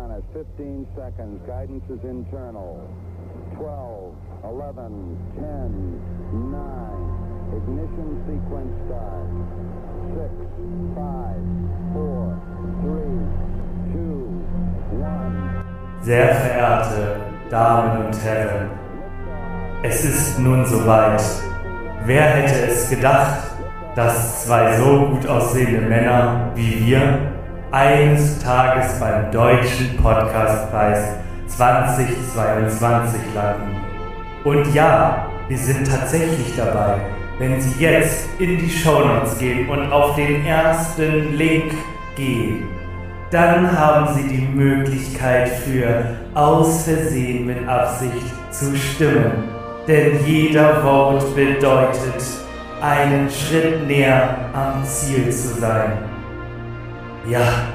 [0.00, 1.40] minus 15 seconds.
[1.46, 2.88] Guidance is internal.
[3.56, 6.00] 12, 11, 10,
[6.32, 7.20] 9.
[7.58, 9.28] Ignition sequence start.
[10.16, 10.32] 6,
[10.96, 11.36] 5,
[11.92, 12.32] 4,
[12.80, 13.12] 3,
[14.90, 16.04] 2, 1.
[16.04, 17.20] Sehr verehrte
[17.50, 18.70] Damen und Herren,
[19.82, 21.22] es ist nun soweit.
[22.06, 23.50] Wer hätte es gedacht,
[23.94, 27.29] dass zwei so gut aussehende Männer wie wir
[27.72, 31.16] eines Tages beim Deutschen Podcastpreis
[31.46, 33.76] 2022 landen?
[34.44, 36.96] Und ja, wir sind tatsächlich dabei.
[37.38, 41.72] Wenn Sie jetzt in die Shownotes gehen und auf den ersten Link
[42.16, 42.68] gehen,
[43.30, 49.48] dann haben Sie die Möglichkeit für aus Versehen mit Absicht zu stimmen.
[49.86, 52.22] Denn jeder Vote bedeutet,
[52.82, 56.09] einen Schritt näher am Ziel zu sein.
[57.28, 57.68] Ja,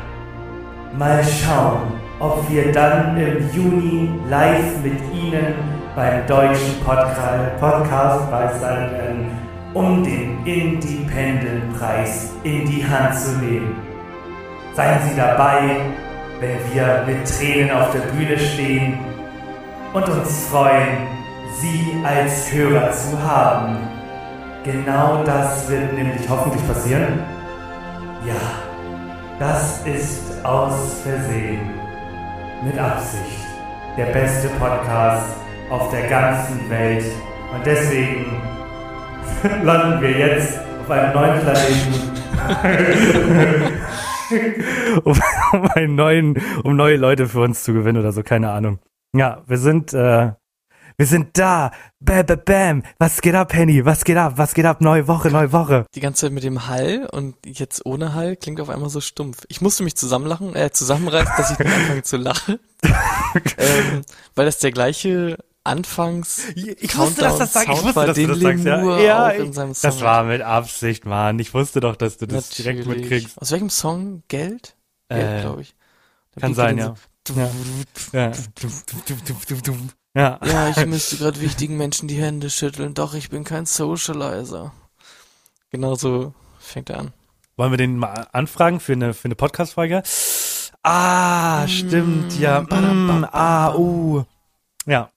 [0.98, 5.54] mal schauen, ob wir dann im Juni live mit Ihnen
[5.96, 9.38] beim deutschen Podcast Podcastpreis sein werden,
[9.76, 13.76] um den Independent-Preis in die Hand zu nehmen.
[14.74, 15.78] Seien Sie dabei,
[16.40, 18.98] wenn wir mit Tränen auf der Bühne stehen
[19.94, 21.08] und uns freuen,
[21.60, 23.78] Sie als Hörer zu haben.
[24.64, 27.20] Genau das wird nämlich hoffentlich passieren.
[28.26, 28.65] Ja,
[29.40, 31.70] das ist aus Versehen,
[32.64, 33.46] mit Absicht,
[33.98, 35.36] der beste Podcast
[35.70, 37.06] auf der ganzen Welt.
[37.54, 38.42] Und deswegen
[39.64, 42.16] landen wir jetzt auf einem neuen Planeten.
[45.04, 45.20] um,
[45.52, 48.80] um neuen, um neue Leute für uns zu gewinnen oder so, keine Ahnung.
[49.14, 50.32] Ja, wir sind, äh,
[50.98, 51.72] wir sind da.
[52.00, 52.84] Bam, bam, bam.
[53.00, 53.84] Was geht ab, Henny?
[53.84, 54.34] Was geht ab?
[54.38, 54.82] Was geht ab?
[54.82, 55.86] Neue Woche, neue Woche.
[55.94, 59.46] Die ganze Zeit mit dem Hall und jetzt ohne Hall klingt auf einmal so stumpf.
[59.48, 62.60] Ich musste mich zusammenlachen, äh, zusammenreißen, dass ich nicht anfange zu lachen.
[62.84, 64.02] ähm,
[64.36, 68.40] weil das der gleiche Anfangs ich wusste, dass das sag, ich wusste, dass du das
[68.40, 69.00] sagst, ja.
[69.00, 71.40] ja ich, das war mit Absicht, Mann.
[71.40, 72.86] Ich wusste doch, dass du das Natürlich.
[72.86, 73.42] direkt mitkriegst.
[73.42, 74.22] Aus welchem Song?
[74.28, 74.76] Geld?
[75.10, 75.76] Geld, äh, glaube ich.
[76.36, 76.94] Da kann sein, ja.
[77.28, 77.50] So ja.
[78.14, 78.32] ja.
[80.16, 80.40] Ja,
[80.70, 84.74] ich müsste gerade wichtigen Menschen die Hände schütteln, doch ich bin kein Socializer.
[85.72, 87.14] Genau so fängt er an.
[87.58, 90.04] Wollen wir den mal anfragen für eine, für eine Podcast-Folge?
[90.84, 92.62] Ah, stimmt, ja.
[92.62, 94.24] Mm, ah, uh.
[94.86, 95.10] Ja,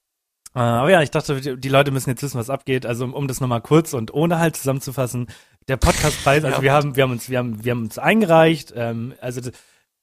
[0.55, 2.85] äh, aber ja, ich dachte, die Leute müssen jetzt wissen, was abgeht.
[2.85, 5.29] Also um, um das nochmal kurz und ohne halt zusammenzufassen,
[5.69, 6.63] der Podcastpreis, also ja.
[6.63, 8.73] wir haben, wir haben uns, wir haben, wir haben uns eingereicht.
[8.75, 9.53] Ähm, also das,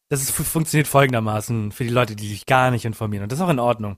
[0.07, 3.23] das ist, funktioniert folgendermaßen für die Leute, die sich gar nicht informieren.
[3.23, 3.97] Und das ist auch in Ordnung.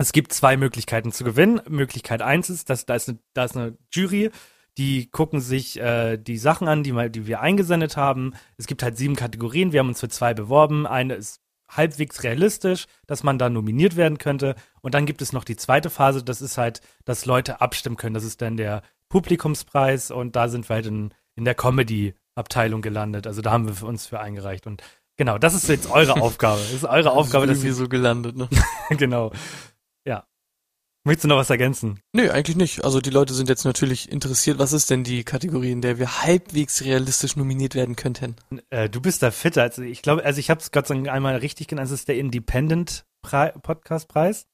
[0.00, 1.60] Es gibt zwei Möglichkeiten zu gewinnen.
[1.68, 4.30] Möglichkeit eins ist, dass da ist eine, da ist eine Jury,
[4.78, 8.32] die gucken sich äh, die Sachen an, die, mal, die wir eingesendet haben.
[8.56, 9.72] Es gibt halt sieben Kategorien.
[9.72, 10.86] Wir haben uns für zwei beworben.
[10.86, 14.54] Eine ist halbwegs realistisch, dass man da nominiert werden könnte.
[14.80, 18.14] Und dann gibt es noch die zweite Phase, das ist halt, dass Leute abstimmen können.
[18.14, 18.80] Das ist dann der
[19.10, 23.26] Publikumspreis und da sind wir halt in, in der Comedy-Abteilung gelandet.
[23.26, 24.66] Also da haben wir uns für eingereicht.
[24.66, 24.82] Und
[25.18, 26.60] genau, das ist jetzt eure Aufgabe.
[26.62, 28.48] Das ist eure das Aufgabe, ist dass ihr so gelandet, ne?
[28.96, 29.30] genau.
[31.04, 32.00] Möchtest du noch was ergänzen?
[32.12, 32.84] Nö, eigentlich nicht.
[32.84, 36.22] Also die Leute sind jetzt natürlich interessiert, was ist denn die Kategorie, in der wir
[36.22, 38.36] halbwegs realistisch nominiert werden könnten?
[38.68, 39.62] Äh, du bist da fitter.
[39.62, 41.86] Also ich glaube, also ich habe es Gott einmal richtig genannt.
[41.86, 44.46] Es ist der Independent Podcast Preis.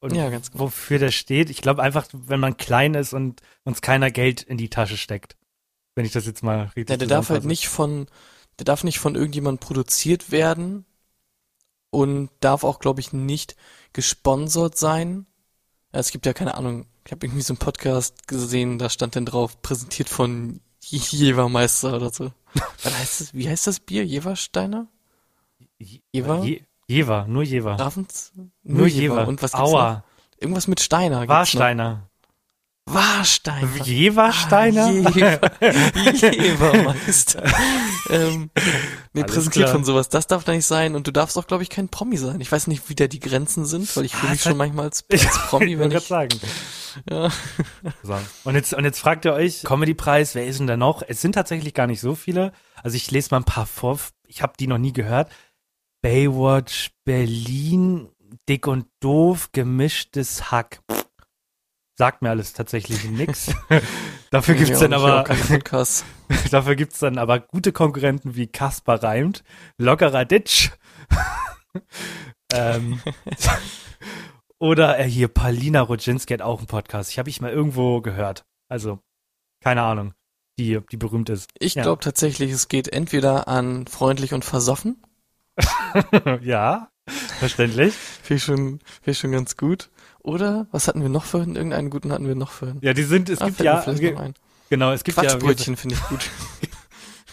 [0.00, 0.60] Und ja, ganz gut.
[0.60, 1.50] Wofür der steht.
[1.50, 5.36] Ich glaube einfach, wenn man klein ist und uns keiner Geld in die Tasche steckt.
[5.96, 8.06] Wenn ich das jetzt mal richtig Ja, der darf halt nicht von,
[8.60, 10.84] der darf nicht von irgendjemand produziert werden
[11.90, 13.56] und darf auch, glaube ich, nicht
[13.92, 15.26] gesponsert sein
[16.00, 19.26] es gibt ja keine Ahnung, ich habe irgendwie so einen Podcast gesehen, da stand dann
[19.26, 22.32] drauf, präsentiert von Jevermeister oder so.
[22.82, 24.04] Was heißt das, wie heißt das Bier?
[24.04, 24.88] Jeversteiner?
[26.12, 26.44] Jever?
[26.44, 27.78] Je Jever, nur Jever.
[27.78, 28.32] Ravens?
[28.34, 29.02] Nur, nur Jever.
[29.02, 29.28] Jever.
[29.28, 29.92] Und was gibt's Aua.
[29.94, 30.02] Noch?
[30.38, 31.26] Irgendwas mit Steiner.
[31.26, 32.10] Warsteiner.
[32.86, 33.68] Warsteiner.
[33.82, 34.86] Jeversteiner?
[34.86, 35.50] Ah, Jever,
[36.32, 37.42] Jevermeister.
[38.10, 38.50] ähm,
[39.14, 39.74] nee, Alles präsentiert klar.
[39.74, 40.10] von sowas.
[40.10, 40.94] Das darf da nicht sein.
[40.94, 42.40] Und du darfst auch, glaube ich, kein Promi sein.
[42.40, 44.86] Ich weiß nicht, wie da die Grenzen sind, weil ich fühle ah, mich schon manchmal
[44.86, 46.00] als, als Promi, wenn ich...
[46.00, 46.38] sagen.
[47.10, 47.30] Ja.
[48.02, 48.18] So.
[48.44, 51.02] Und jetzt, und jetzt fragt ihr euch, Comedy-Preis, wer ist denn da noch?
[51.06, 52.52] Es sind tatsächlich gar nicht so viele.
[52.82, 53.98] Also ich lese mal ein paar vor.
[54.26, 55.30] Ich habe die noch nie gehört.
[56.02, 58.08] Baywatch Berlin,
[58.46, 60.80] Dick und Doof, gemischtes Hack
[61.96, 63.52] sagt mir alles tatsächlich nix.
[64.30, 65.24] dafür gibt's dann aber
[66.50, 69.44] dafür gibt's dann aber gute Konkurrenten wie Kaspar Reimt,
[69.78, 70.70] Lockerer Ditch
[72.52, 73.00] ähm,
[74.58, 77.10] oder äh, hier Palina Rodzinski hat auch einen Podcast.
[77.10, 78.44] Ich habe ich mal irgendwo gehört.
[78.68, 78.98] Also
[79.62, 80.14] keine Ahnung,
[80.58, 81.50] die die berühmt ist.
[81.58, 81.82] Ich ja.
[81.82, 85.02] glaube tatsächlich, es geht entweder an freundlich und versoffen.
[86.40, 86.88] ja.
[87.38, 87.94] Verständlich.
[88.28, 89.90] Ich schon, ich schon ganz gut.
[90.24, 91.54] Oder, was hatten wir noch vorhin?
[91.54, 92.78] Irgendeinen guten hatten wir noch vorhin.
[92.80, 93.84] Ja, die sind, es Ah, gibt ja,
[94.70, 96.30] genau, es gibt ja, Quatschbrötchen finde ich gut.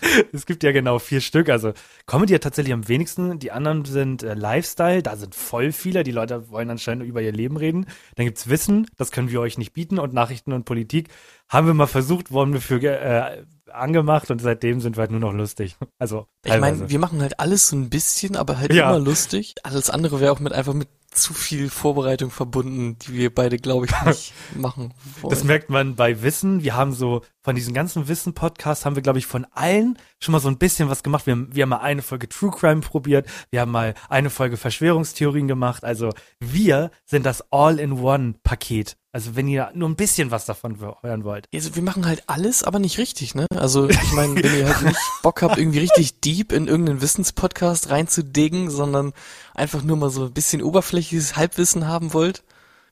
[0.33, 1.47] es gibt ja genau vier Stück.
[1.49, 1.71] Also
[2.05, 3.39] Comedy hat tatsächlich am wenigsten.
[3.39, 6.03] Die anderen sind äh, Lifestyle, da sind voll viele.
[6.03, 7.85] Die Leute wollen anscheinend über ihr Leben reden.
[8.15, 9.97] Dann gibt's Wissen, das können wir euch nicht bieten.
[9.97, 11.07] Und Nachrichten und Politik
[11.47, 15.21] haben wir mal versucht, wurden wir für äh, angemacht und seitdem sind wir halt nur
[15.21, 15.77] noch lustig.
[15.97, 16.75] Also Ich teilweise.
[16.79, 18.89] meine, wir machen halt alles so ein bisschen, aber halt Ja.
[18.89, 19.55] immer lustig.
[19.63, 23.85] Alles andere wäre auch mit einfach mit zu viel Vorbereitung verbunden, die wir beide, glaube
[23.85, 25.29] ich, nicht machen wollen.
[25.29, 26.63] Das merkt man bei Wissen.
[26.63, 30.39] Wir haben so von diesen ganzen Wissen-Podcasts haben wir, glaube ich, von allen schon mal
[30.39, 31.25] so ein bisschen was gemacht.
[31.25, 33.27] Wir haben, wir haben mal eine Folge True Crime probiert.
[33.49, 35.83] Wir haben mal eine Folge Verschwörungstheorien gemacht.
[35.83, 36.09] Also
[36.39, 38.97] wir sind das All-in-One-Paket.
[39.13, 41.47] Also wenn ihr nur ein bisschen was davon hören wollt.
[41.53, 43.45] Also wir machen halt alles, aber nicht richtig, ne?
[43.55, 47.89] Also ich meine, wenn ihr halt nicht Bock habt, irgendwie richtig deep in irgendeinen Wissenspodcast
[47.89, 49.13] reinzudingen, sondern
[49.53, 52.43] einfach nur mal so ein bisschen oberflächliches Halbwissen haben wollt,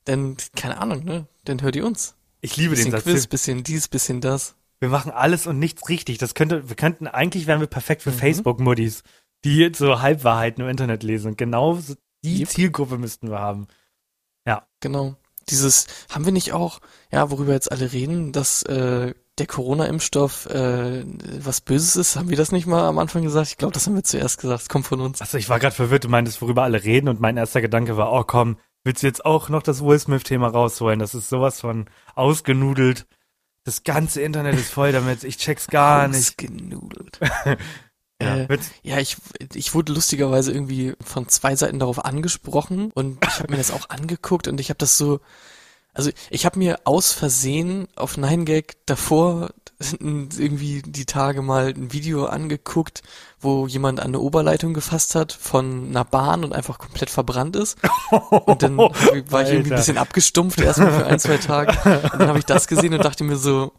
[0.05, 1.27] dann, keine Ahnung, ne?
[1.45, 2.15] Dann hört ihr uns.
[2.41, 3.03] Ich liebe den Bisschen Satz.
[3.03, 4.55] Quiz, bisschen dies, bisschen das.
[4.79, 6.17] Wir machen alles und nichts richtig.
[6.19, 8.11] Das könnte, wir könnten, eigentlich wären wir perfekt Mhm.
[8.11, 9.03] für Facebook-Muddis,
[9.43, 11.31] die so Halbwahrheiten im Internet lesen.
[11.31, 12.49] Und genau so die Yep.
[12.49, 13.67] Zielgruppe müssten wir haben.
[14.81, 15.15] Genau.
[15.49, 16.79] Dieses, haben wir nicht auch,
[17.11, 21.03] ja, worüber jetzt alle reden, dass äh, der Corona-Impfstoff äh,
[21.43, 22.15] was Böses ist?
[22.15, 23.49] Haben wir das nicht mal am Anfang gesagt?
[23.49, 24.61] Ich glaube, das haben wir zuerst gesagt.
[24.61, 25.21] Das kommt von uns.
[25.21, 28.11] Also ich war gerade verwirrt, du meintest, worüber alle reden und mein erster Gedanke war,
[28.13, 30.99] oh komm, willst du jetzt auch noch das Will Smith-Thema rausholen?
[30.99, 31.85] Das ist sowas von
[32.15, 33.05] ausgenudelt.
[33.63, 36.17] Das ganze Internet ist voll damit, ich check's gar nicht.
[36.39, 37.19] Ausgenudelt.
[38.21, 39.15] Ja, Äh, Ja, ich,
[39.53, 43.89] ich wurde lustigerweise irgendwie von zwei Seiten darauf angesprochen und ich habe mir das auch
[43.89, 45.21] angeguckt und ich habe das so,
[45.93, 52.25] also ich habe mir aus Versehen auf 9gag davor irgendwie die Tage mal ein Video
[52.25, 53.01] angeguckt,
[53.39, 57.77] wo jemand an eine Oberleitung gefasst hat von einer Bahn und einfach komplett verbrannt ist.
[58.29, 59.75] Und dann ich- war ich irgendwie Alter.
[59.75, 61.71] ein bisschen abgestumpft erstmal für ein, zwei Tage.
[62.11, 63.71] Und dann habe ich das gesehen und dachte mir so,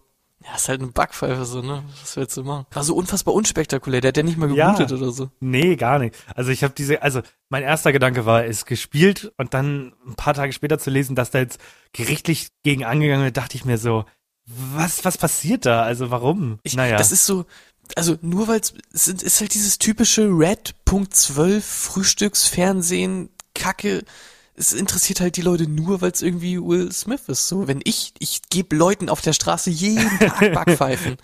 [0.42, 1.82] ja, ist halt eine Backpfeife so, ne?
[2.00, 2.64] Was willst du machen?
[2.72, 4.70] War so unfassbar unspektakulär, der hat ja nicht mal Ja.
[4.72, 5.28] geblutet oder so.
[5.40, 6.14] Nee, gar nicht.
[6.34, 7.20] Also ich habe diese, also
[7.50, 11.30] mein erster Gedanke war, ist gespielt und dann ein paar Tage später zu lesen, dass
[11.30, 11.60] da jetzt
[11.92, 14.06] gerichtlich gegen angegangen wird, dachte ich mir so,
[14.74, 15.82] was, was passiert da?
[15.82, 16.58] Also warum?
[16.62, 16.96] Ich, naja.
[16.96, 17.44] Das ist so,
[17.96, 24.04] also nur weil es ist, halt dieses typische Red Punkt 12 Frühstücksfernsehen Kacke.
[24.54, 27.48] Es interessiert halt die Leute nur, weil es irgendwie Will Smith ist.
[27.48, 31.16] So, wenn ich, ich gebe Leuten auf der Straße jeden Tag Backpfeifen.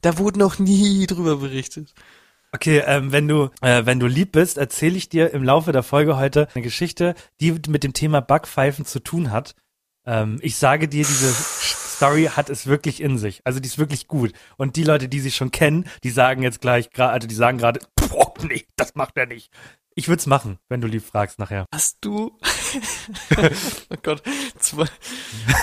[0.00, 1.94] da wurde noch nie drüber berichtet.
[2.52, 5.82] Okay, ähm, wenn du äh, wenn du lieb bist, erzähle ich dir im Laufe der
[5.82, 9.56] Folge heute eine Geschichte, die mit dem Thema Backpfeifen zu tun hat.
[10.06, 11.34] Ähm, ich sage dir, diese
[11.96, 13.40] Story hat es wirklich in sich.
[13.44, 14.32] Also die ist wirklich gut.
[14.56, 17.58] Und die Leute, die sie schon kennen, die sagen jetzt gleich gerade, also die sagen
[17.58, 17.80] gerade,
[18.42, 19.50] nee, das macht er nicht.
[19.96, 21.66] Ich würde es machen, wenn du lieb fragst nachher.
[21.72, 22.36] Hast du,
[23.90, 24.22] oh Gott,
[24.58, 24.86] zwei,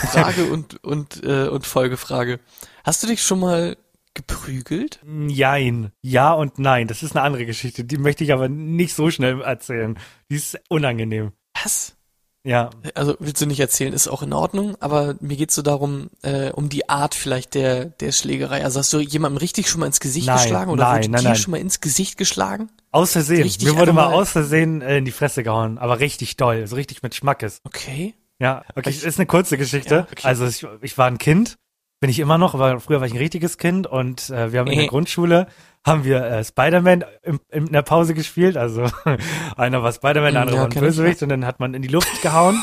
[0.10, 2.40] Frage und, und, äh, und Folgefrage.
[2.86, 3.76] Hast du dich schon mal
[4.14, 5.00] geprügelt?
[5.28, 5.92] Jein.
[6.02, 6.88] Ja und nein.
[6.88, 7.84] Das ist eine andere Geschichte.
[7.84, 10.00] Die möchte ich aber nicht so schnell erzählen.
[10.30, 11.34] Die ist unangenehm.
[11.62, 11.98] Was?
[12.44, 12.72] Ja.
[12.96, 16.50] Also willst du nicht erzählen, ist auch in Ordnung, aber mir geht's so darum, äh,
[16.52, 18.64] um die Art vielleicht der, der Schlägerei.
[18.64, 21.22] Also hast du jemandem richtig schon mal ins Gesicht Nein, geschlagen oder nein, wurde nein,
[21.22, 21.36] dir nein.
[21.38, 22.70] schon mal ins Gesicht geschlagen?
[22.92, 23.44] Aus Versehen.
[23.44, 25.78] Richtig Mir wurde mal- aus Versehen äh, in die Fresse gehauen.
[25.78, 26.66] Aber richtig doll.
[26.68, 27.62] So richtig mit Schmackes.
[27.64, 28.16] Okay.
[28.40, 29.96] Ja, okay, Ich- ist eine kurze Geschichte.
[29.96, 30.28] Ja, okay.
[30.28, 31.58] Also ich, ich war ein Kind,
[32.02, 34.68] bin ich immer noch, aber früher war ich ein richtiges Kind und äh, wir haben
[34.68, 34.88] in der.
[34.92, 35.46] Grundschule
[35.86, 38.58] haben wir äh, Spider-Man im, in der Pause gespielt.
[38.58, 38.90] Also
[39.56, 41.84] einer war Spider-Man, der andere ja, war ein ich, Bösewicht und dann hat man in
[41.84, 42.60] die Luft gehauen.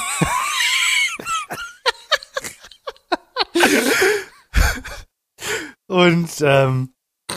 [5.86, 6.92] und ähm,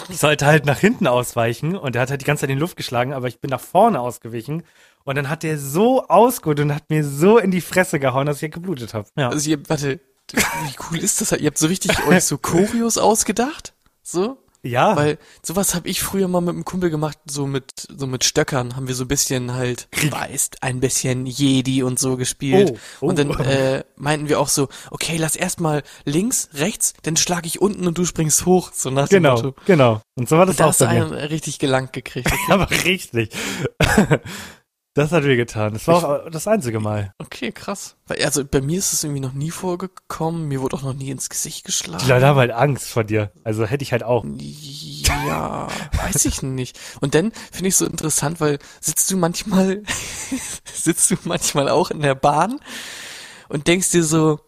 [0.09, 2.61] ich sollte halt nach hinten ausweichen und er hat halt die ganze Zeit in die
[2.61, 4.63] Luft geschlagen, aber ich bin nach vorne ausgewichen
[5.03, 8.37] und dann hat der so ausgeholt und hat mir so in die Fresse gehauen, dass
[8.37, 9.07] ich halt geblutet habe.
[9.15, 9.29] Ja.
[9.29, 9.99] Also ihr, warte,
[10.33, 11.31] wie cool ist das?
[11.31, 13.73] Ihr habt so richtig euch so Choreos ausgedacht?
[14.03, 14.37] So?
[14.63, 14.95] ja.
[14.95, 18.75] Weil sowas habe ich früher mal mit einem Kumpel gemacht, so mit so mit Stöckern
[18.75, 22.71] haben wir so ein bisschen halt, weißt, ein bisschen Jedi und so gespielt.
[22.71, 23.09] Oh, oh.
[23.09, 27.61] Und dann äh, meinten wir auch so, okay, lass erstmal links, rechts, dann schlage ich
[27.61, 29.55] unten und du springst hoch, so nach dem genau, Motto.
[29.65, 30.01] genau.
[30.15, 31.05] Und so war das Da auch bei mir.
[31.05, 32.27] einen richtig gelangt gekriegt.
[32.31, 33.31] Okay, Aber richtig.
[34.93, 35.73] das hat weh getan.
[35.73, 35.95] Das war
[36.25, 37.13] auch das einzige Mal.
[37.17, 37.95] okay krass.
[38.07, 41.11] Weil, Also bei mir ist es irgendwie noch nie vorgekommen, mir wurde auch noch nie
[41.11, 42.03] ins Gesicht geschlagen.
[42.03, 43.31] Die Leute haben halt Angst vor dir.
[43.43, 44.25] Also hätte ich halt auch.
[44.25, 46.79] Ja, weiß ich nicht.
[46.99, 49.83] Und dann finde ich so interessant, weil sitzt du manchmal,
[50.73, 52.59] sitzt du manchmal auch in der Bahn
[53.49, 54.39] und denkst dir so,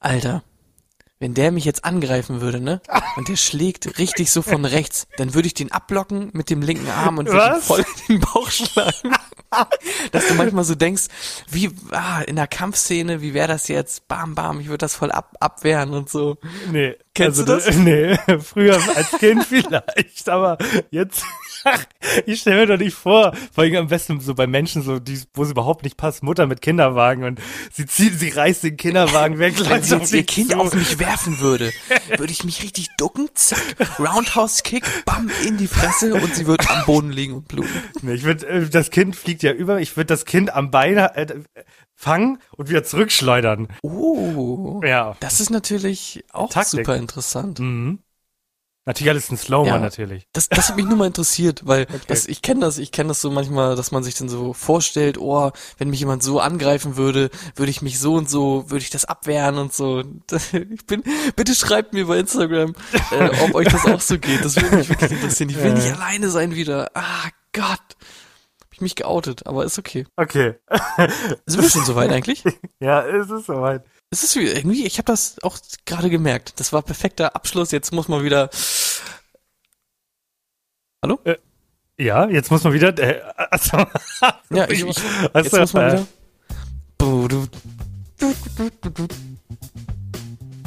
[0.00, 0.42] Alter,
[1.18, 2.80] wenn der mich jetzt angreifen würde, ne?
[3.16, 6.88] Und der schlägt richtig so von rechts, dann würde ich den abblocken mit dem linken
[6.88, 9.16] Arm und würde voll in den Bauch schlagen.
[10.12, 11.04] Dass du manchmal so denkst,
[11.48, 14.08] wie ah, in der Kampfszene, wie wäre das jetzt?
[14.08, 16.36] Bam, bam, ich würde das voll ab, abwehren und so.
[16.70, 16.96] Nee.
[17.14, 17.76] Kennst also, du das?
[17.78, 20.58] Nee, früher als Kind vielleicht, aber
[20.90, 21.24] jetzt,
[22.26, 25.20] ich stelle mir doch nicht vor, vor allem am besten so bei Menschen, so, die,
[25.34, 27.40] wo es überhaupt nicht passt, Mutter mit Kinderwagen und
[27.72, 30.58] sie zieht, sie reißt den Kinderwagen weg, Wenn sie jetzt ihr Kind zu.
[30.58, 31.72] auf mich werfen würde,
[32.16, 33.60] würde ich mich richtig ducken, zack,
[33.98, 37.70] Roundhouse-Kick, bam, in die Fresse und sie wird am Boden liegen und bluten.
[38.02, 40.96] Nee, ich würde, äh, das Kind fliegt ja über, ich würde das Kind am Bein
[40.96, 41.26] äh,
[41.94, 43.68] fangen und wieder zurückschleudern.
[43.82, 45.16] Oh, Ja.
[45.20, 46.80] das ist natürlich auch Taktik.
[46.80, 47.58] super interessant.
[47.58, 47.98] Mhm.
[48.88, 49.78] Natürlich alles ein Slow-Mo Ja.
[49.78, 50.26] natürlich.
[50.32, 53.20] Das, das hat mich nur mal interessiert, weil das, ich kenne das, ich kenne das
[53.20, 57.28] so manchmal, dass man sich dann so vorstellt, oh, wenn mich jemand so angreifen würde,
[57.54, 60.02] würde ich mich so und so, würde ich das abwehren und so.
[60.70, 61.02] Ich bin,
[61.36, 62.74] bitte schreibt mir bei Instagram,
[63.10, 64.42] äh, ob euch das auch so geht.
[64.42, 65.50] Das würde mich wirklich interessieren.
[65.50, 66.90] Ich will nicht alleine sein wieder.
[66.94, 67.66] Ah Gott.
[67.68, 70.06] Hab ich mich geoutet, aber ist okay.
[70.16, 70.54] Okay.
[71.44, 72.42] Sind wir schon soweit eigentlich?
[72.80, 73.82] ja, es ist soweit.
[74.10, 76.54] Es ist wie- irgendwie, ich habe das auch gerade gemerkt.
[76.60, 77.70] Das war perfekter Abschluss.
[77.72, 78.48] Jetzt muss man wieder.
[81.02, 81.20] Hallo?
[81.98, 83.76] Ja, jetzt muss man wieder, äh, achso.
[84.50, 84.96] Ja, ich, ich,
[85.32, 86.06] Achso, Jetzt muss man äh, wieder.
[86.96, 87.46] Du- du-
[88.18, 89.08] du- du- du-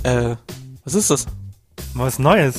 [0.03, 0.35] Äh,
[0.83, 1.25] was ist das?
[1.93, 2.55] Mal was Neues.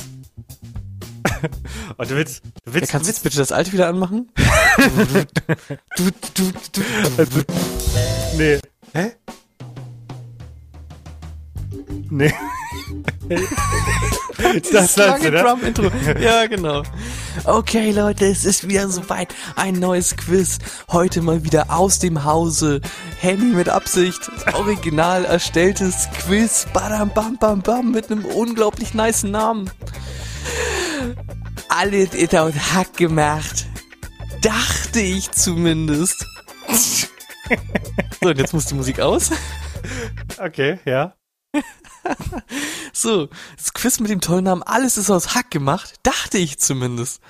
[1.97, 4.29] Und du willst, du Ja, willst, kannst du du jetzt bitte das alte wieder anmachen?
[5.97, 6.81] du, du, du,
[7.17, 7.41] Also,
[8.37, 8.59] nee.
[8.93, 9.11] Hä?
[12.13, 12.31] Nee.
[14.71, 15.43] das lange oder?
[15.43, 15.89] Drum-Intro.
[16.19, 16.83] Ja, genau.
[17.43, 19.33] Okay, Leute, es ist wieder soweit.
[19.55, 20.59] Ein neues Quiz.
[20.91, 22.81] Heute mal wieder aus dem Hause.
[23.19, 24.29] Henny mit Absicht.
[24.53, 26.67] Original erstelltes Quiz.
[26.71, 27.89] Badam, bam, bam, bam.
[27.91, 29.71] Mit einem unglaublich nice Namen.
[31.67, 32.07] Alle
[32.39, 33.65] aus Hack gemacht.
[34.43, 36.27] Dachte ich zumindest.
[38.21, 39.29] So, und jetzt muss die Musik aus.
[40.39, 41.13] Okay, ja.
[42.93, 47.21] So, das Quiz mit dem tollen Namen, alles ist aus Hack gemacht, dachte ich zumindest.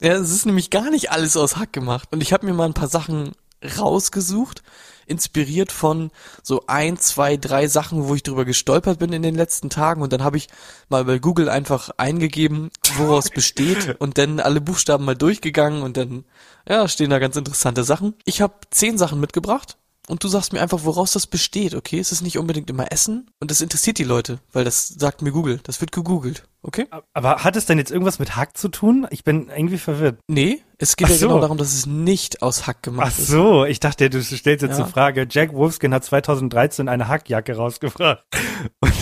[0.00, 2.08] Ja, es ist nämlich gar nicht alles aus Hack gemacht.
[2.10, 3.32] Und ich habe mir mal ein paar Sachen
[3.78, 4.62] rausgesucht,
[5.06, 6.10] inspiriert von
[6.42, 10.02] so ein, zwei, drei Sachen, wo ich drüber gestolpert bin in den letzten Tagen.
[10.02, 10.48] Und dann habe ich
[10.88, 16.24] mal bei Google einfach eingegeben, woraus besteht und dann alle Buchstaben mal durchgegangen und dann,
[16.68, 18.14] ja, stehen da ganz interessante Sachen.
[18.24, 19.76] Ich habe zehn Sachen mitgebracht.
[20.10, 21.98] Und du sagst mir einfach, woraus das besteht, okay?
[22.00, 23.30] Es ist nicht unbedingt immer Essen.
[23.40, 25.60] Und das interessiert die Leute, weil das sagt mir Google.
[25.62, 26.86] Das wird gegoogelt, okay?
[27.14, 29.06] Aber hat es denn jetzt irgendwas mit Hack zu tun?
[29.10, 30.18] Ich bin irgendwie verwirrt.
[30.26, 31.28] Nee, es geht Ach ja so.
[31.28, 33.28] genau darum, dass es nicht aus Hack gemacht Ach ist.
[33.28, 34.84] so, ich dachte, du stellst jetzt Ja.
[34.84, 38.24] die Frage, Jack Wolfskin hat 2013 eine Hackjacke rausgebracht.
[38.82, 38.92] Und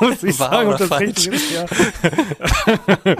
[0.10, 1.06] muss ich Wahr sagen, ob das falsch?
[1.28, 1.50] richtig ist?
[1.52, 1.66] Ja.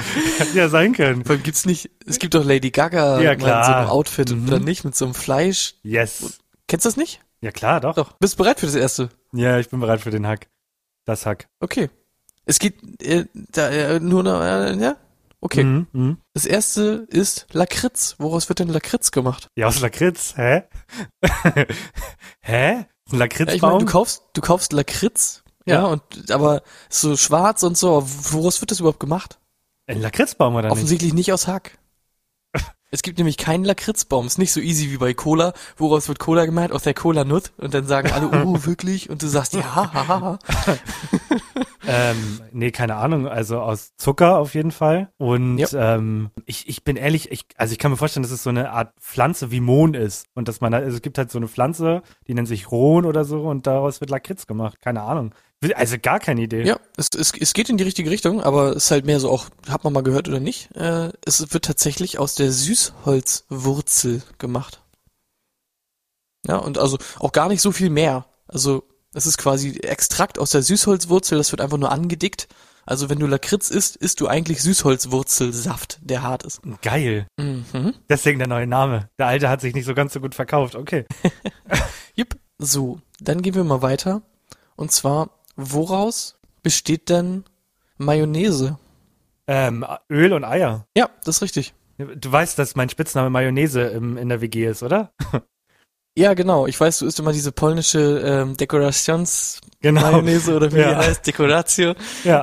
[0.54, 1.24] Ja sein können.
[1.24, 3.76] Vor allem gibt's nicht, es gibt doch Lady Gaga Ja, mal in so klar.
[3.80, 4.50] einem Outfit und Mhm.
[4.50, 5.74] dann nicht mit so einem Fleisch.
[5.82, 6.38] Yes.
[6.68, 7.20] Kennst du das nicht?
[7.40, 7.94] Ja klar, doch.
[7.94, 8.12] Doch.
[8.18, 9.10] Bist du bereit für das erste?
[9.32, 10.48] Ja, ich bin bereit für den Hack.
[11.04, 11.48] Das Hack.
[11.60, 11.90] Okay.
[12.44, 14.96] Es geht äh, da, äh, nur noch, äh, ja?
[15.40, 15.62] Okay.
[15.64, 16.16] Mhm, mhm.
[16.32, 18.16] Das erste ist Lakritz.
[18.18, 19.48] Woraus wird denn Lakritz gemacht?
[19.56, 20.64] Ja, aus Lakritz, hä?
[22.40, 22.52] hä?
[22.52, 23.78] Ein Ja, ich meine, Lakritzbaum?
[23.80, 25.84] du kaufst, du kaufst Lakritz, ja, Ja.
[25.86, 29.38] und aber so schwarz und so, woraus wird das überhaupt gemacht?
[29.88, 30.72] ein Lakritzbaum oder nicht?
[30.72, 31.78] Offensichtlich nicht aus Hack.
[32.96, 34.26] Es gibt nämlich keinen Lakritzbaum.
[34.26, 35.52] Ist nicht so easy wie bei Cola.
[35.76, 36.72] Woraus wird Cola gemeint?
[36.72, 37.52] Aus der Cola-Nut.
[37.58, 39.10] Und dann sagen alle, oh, wirklich?
[39.10, 40.38] Und du sagst, ja, haha.
[41.88, 43.28] Ähm, nee, keine Ahnung.
[43.28, 45.08] Also aus Zucker auf jeden Fall.
[45.18, 45.94] Und Ja.
[45.94, 48.72] ähm, ich, ich bin ehrlich, ich, also ich kann mir vorstellen, dass es so eine
[48.72, 50.26] Art Pflanze wie Mohn ist.
[50.34, 53.04] Und dass man, da- also es gibt halt so eine Pflanze, die nennt sich Rohn
[53.04, 54.80] oder so und daraus wird Lakritz gemacht.
[54.80, 55.32] Keine Ahnung.
[55.74, 56.64] Also gar keine Idee.
[56.64, 59.30] Ja, es, es, es geht in die richtige Richtung, aber es ist halt mehr so
[59.30, 64.82] auch, hat man mal gehört oder nicht, äh, es wird tatsächlich aus der Süßholzwurzel gemacht.
[66.46, 68.26] Ja, und also auch gar nicht so viel mehr.
[68.46, 68.84] Also
[69.14, 72.48] es ist quasi Extrakt aus der Süßholzwurzel, das wird einfach nur angedickt.
[72.84, 76.60] Also wenn du Lakritz isst, isst du eigentlich Süßholzwurzelsaft, der hart ist.
[76.82, 77.26] Geil.
[77.36, 77.94] Mhm.
[78.08, 79.08] Deswegen der neue Name.
[79.18, 80.76] Der alte hat sich nicht so ganz so gut verkauft.
[80.76, 81.04] Okay.
[82.14, 82.36] Jupp.
[82.58, 84.22] So, dann gehen wir mal weiter.
[84.76, 87.44] Und zwar, woraus besteht denn
[87.98, 88.78] Mayonnaise?
[89.46, 90.86] Ähm, Öl und Eier.
[90.96, 91.74] Ja, das ist richtig.
[91.98, 95.12] Du weißt, dass mein Spitzname Mayonnaise im, in der WG ist, oder?
[96.18, 96.66] Ja, genau.
[96.66, 100.00] Ich weiß, du isst immer diese polnische ähm, Dekorations Genau.
[100.00, 100.90] Mayonnaise oder wie Ja.
[100.90, 101.94] die heißt, Dekoratio.
[102.24, 102.42] Ja.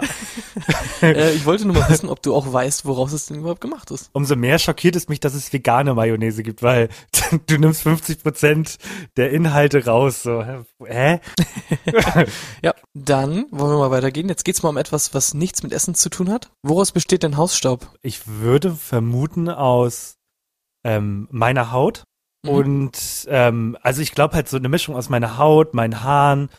[1.01, 3.89] äh, ich wollte nur mal wissen, ob du auch weißt, woraus es denn überhaupt gemacht
[3.91, 4.09] ist.
[4.13, 6.89] Umso mehr schockiert es mich, dass es vegane Mayonnaise gibt, weil
[7.47, 8.77] du nimmst 50 Prozent
[9.17, 10.23] der Inhalte raus.
[10.23, 10.43] So,
[10.85, 11.19] hä?
[12.61, 14.29] Ja, dann wollen wir mal weitergehen.
[14.29, 16.51] Jetzt geht's mal um etwas, was nichts mit Essen zu tun hat.
[16.61, 17.89] Woraus besteht denn Hausstaub?
[18.01, 20.15] Ich würde vermuten aus
[20.85, 22.03] ähm, meiner Haut.
[22.43, 22.49] Mhm.
[22.49, 26.49] Und ähm, also ich glaube halt so eine Mischung aus meiner Haut, meinen Haaren,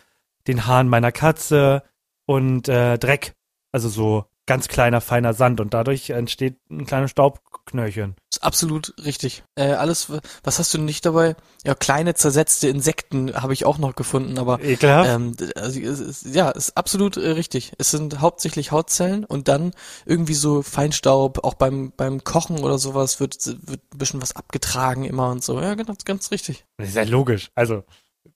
[0.47, 1.83] den Haaren meiner Katze
[2.27, 3.35] und äh, Dreck.
[3.73, 8.15] Also so ganz kleiner, feiner Sand und dadurch entsteht ein kleines Staubknöllchen.
[8.31, 9.43] Ist absolut richtig.
[9.55, 11.35] Äh, alles, was hast du nicht dabei?
[11.65, 15.09] Ja, kleine zersetzte Insekten habe ich auch noch gefunden, aber Ekelhaft.
[15.09, 17.73] ähm, also, ist, ja, ist absolut äh, richtig.
[17.79, 19.73] Es sind hauptsächlich Hautzellen und dann
[20.05, 25.05] irgendwie so Feinstaub, auch beim beim Kochen oder sowas wird wird ein bisschen was abgetragen
[25.05, 25.61] immer und so.
[25.61, 26.67] Ja, ganz ganz richtig.
[26.77, 27.51] Das ist ja logisch.
[27.55, 27.85] Also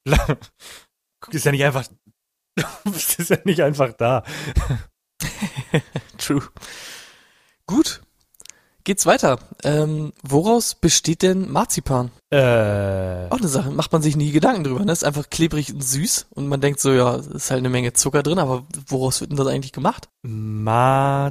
[1.31, 1.87] ist ja nicht einfach
[2.85, 4.25] ist ja nicht einfach da.
[6.19, 6.43] True.
[7.67, 8.03] Gut.
[8.85, 9.39] Geht's weiter.
[9.65, 12.11] Ähm, woraus besteht denn Marzipan?
[12.31, 14.83] Äh, Auch eine Sache, macht man sich nie Gedanken drüber.
[14.83, 14.93] Ne?
[14.93, 18.23] Ist einfach klebrig und süß und man denkt so, ja, ist halt eine Menge Zucker
[18.23, 20.09] drin, aber woraus wird denn das eigentlich gemacht?
[20.23, 21.27] Marzipan,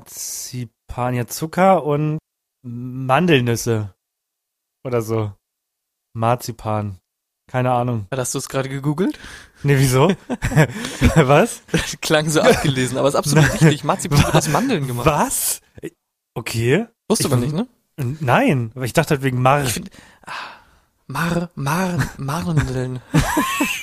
[1.16, 2.20] ja Zucker und
[2.64, 3.96] Mandelnüsse
[4.84, 5.32] oder so.
[6.14, 7.00] Marzipan.
[7.50, 8.06] Keine Ahnung.
[8.14, 9.18] Hast du es gerade gegoogelt?
[9.68, 10.16] Nee, wieso?
[11.16, 11.62] Was?
[12.00, 13.84] Klang so abgelesen, aber ist absolut richtig.
[13.84, 15.06] Marzipan wird aus Mandeln gemacht.
[15.06, 15.60] Was?
[16.34, 16.88] Okay.
[17.10, 17.68] Wusste man nicht, ne?
[17.98, 19.66] Nein, aber ich dachte halt wegen Mar.
[19.66, 19.92] Ich finde,
[20.26, 20.32] ah,
[21.08, 23.02] Mar, Mar, Marndeln.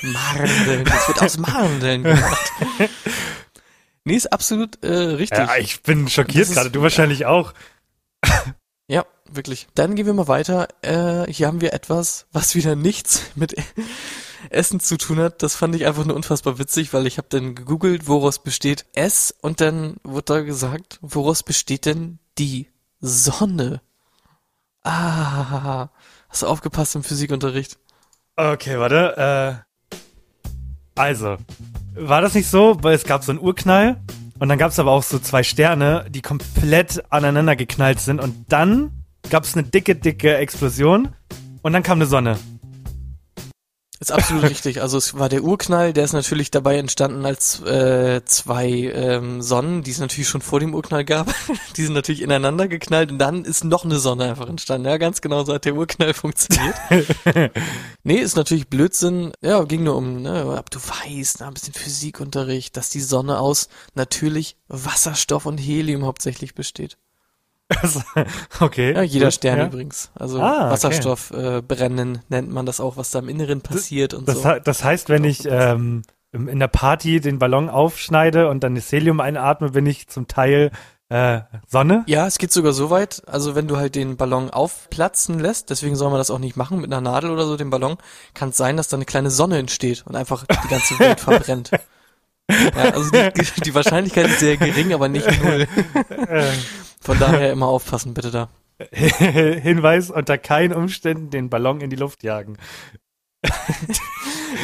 [0.03, 0.85] Marndeln.
[0.87, 2.53] Das wird aus Marndeln gemacht.
[4.05, 5.38] Nee, ist absolut äh, richtig.
[5.38, 6.71] Ja, ich bin Das schockiert gerade.
[6.71, 7.53] Du wahrscheinlich auch.
[8.88, 9.67] Ja, wirklich.
[9.75, 10.69] Dann gehen wir mal weiter.
[10.81, 13.55] Äh, hier haben wir etwas, was wieder nichts mit
[14.55, 15.43] Essen zu tun hat.
[15.43, 19.35] Das fand ich einfach nur unfassbar witzig, weil ich habe dann gegoogelt, woraus besteht es
[19.41, 22.71] und dann wurde da gesagt, woraus besteht denn die
[23.01, 23.81] Sonne?
[24.83, 25.89] Ah,
[26.29, 27.79] hast du aufgepasst im Physikunterricht?
[28.37, 29.65] Okay, warte.
[29.93, 29.99] Äh,
[30.97, 31.37] also,
[31.95, 32.77] war das nicht so?
[32.83, 34.01] Weil es gab so einen Urknall
[34.39, 38.47] und dann gab es aber auch so zwei Sterne, die komplett aneinander geknallt sind und
[38.49, 41.15] dann gab es eine dicke, dicke Explosion
[41.63, 42.39] und dann kam eine Sonne.
[44.05, 44.83] Ist absolut richtig.
[44.83, 49.83] Also es war der Urknall, der ist natürlich dabei entstanden als äh, zwei ähm, Sonnen,
[49.83, 51.35] die es natürlich schon vor dem Urknall gab.
[51.79, 54.88] die sind natürlich ineinander geknallt und dann ist noch eine Sonne einfach entstanden.
[54.88, 56.75] Ja, ganz genau so hat der Urknall funktioniert.
[58.05, 59.33] nee, ist natürlich Blödsinn.
[59.40, 63.38] Ja, ging nur um, ne, ob du weißt, na, ein bisschen Physikunterricht, dass die Sonne
[63.38, 66.99] aus natürlich Wasserstoff und Helium hauptsächlich besteht.
[68.61, 68.92] Okay.
[68.94, 69.66] Ja, jeder Stern ja.
[69.66, 70.11] übrigens.
[70.14, 70.70] Also Ah, okay.
[70.72, 74.50] Wasserstoff äh, brennen nennt man das auch, was da im Inneren passiert und Das, so.
[74.53, 78.74] he- das heißt, wenn ich ähm, im- in der Party den Ballon aufschneide und dann
[78.74, 80.70] das Helium einatme, bin ich zum Teil
[81.11, 82.03] äh, Sonne.
[82.07, 85.96] Ja, es geht sogar so weit, also wenn du halt den Ballon aufplatzen lässt, deswegen
[85.96, 87.96] soll man das auch nicht machen mit einer Nadel oder so, den Ballon,
[88.33, 91.70] kann es sein, dass da eine kleine Sonne entsteht und einfach die ganze Welt verbrennt.
[92.50, 95.66] Ja, also die, die Wahrscheinlichkeit ist sehr gering, aber nicht null.
[97.00, 98.48] Von daher immer aufpassen, bitte da.
[98.90, 102.57] Hinweis, unter keinen Umständen den Ballon in die Luft jagen.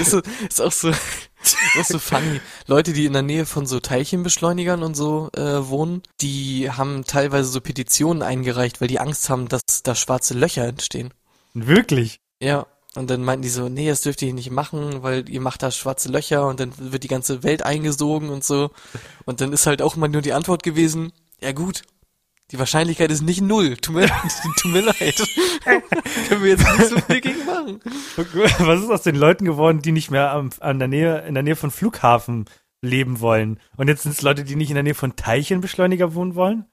[0.01, 2.41] Ist, so, ist auch so, ist auch so funny.
[2.67, 7.51] Leute, die in der Nähe von so Teilchenbeschleunigern und so äh, wohnen, die haben teilweise
[7.51, 11.13] so Petitionen eingereicht, weil die Angst haben, dass da schwarze Löcher entstehen.
[11.53, 12.21] Wirklich.
[12.41, 12.67] Ja,
[12.97, 15.71] und dann meinten die so, nee, das dürft ihr nicht machen, weil ihr macht da
[15.71, 18.71] schwarze Löcher und dann wird die ganze Welt eingesogen und so.
[19.25, 21.83] Und dann ist halt auch immer nur die Antwort gewesen, ja gut,
[22.51, 23.77] die Wahrscheinlichkeit ist nicht null.
[23.77, 24.07] Tut mir,
[24.61, 25.23] tut mir leid.
[26.29, 27.81] Können wir jetzt nicht so viel gegen machen.
[28.17, 31.45] Was ist aus den Leuten geworden, die nicht mehr am, an der Nähe, in der
[31.45, 32.47] Nähe von Flughafen
[32.83, 33.61] leben wollen?
[33.77, 36.65] Und jetzt sind es Leute, die nicht in der Nähe von Teilchenbeschleuniger wohnen wollen?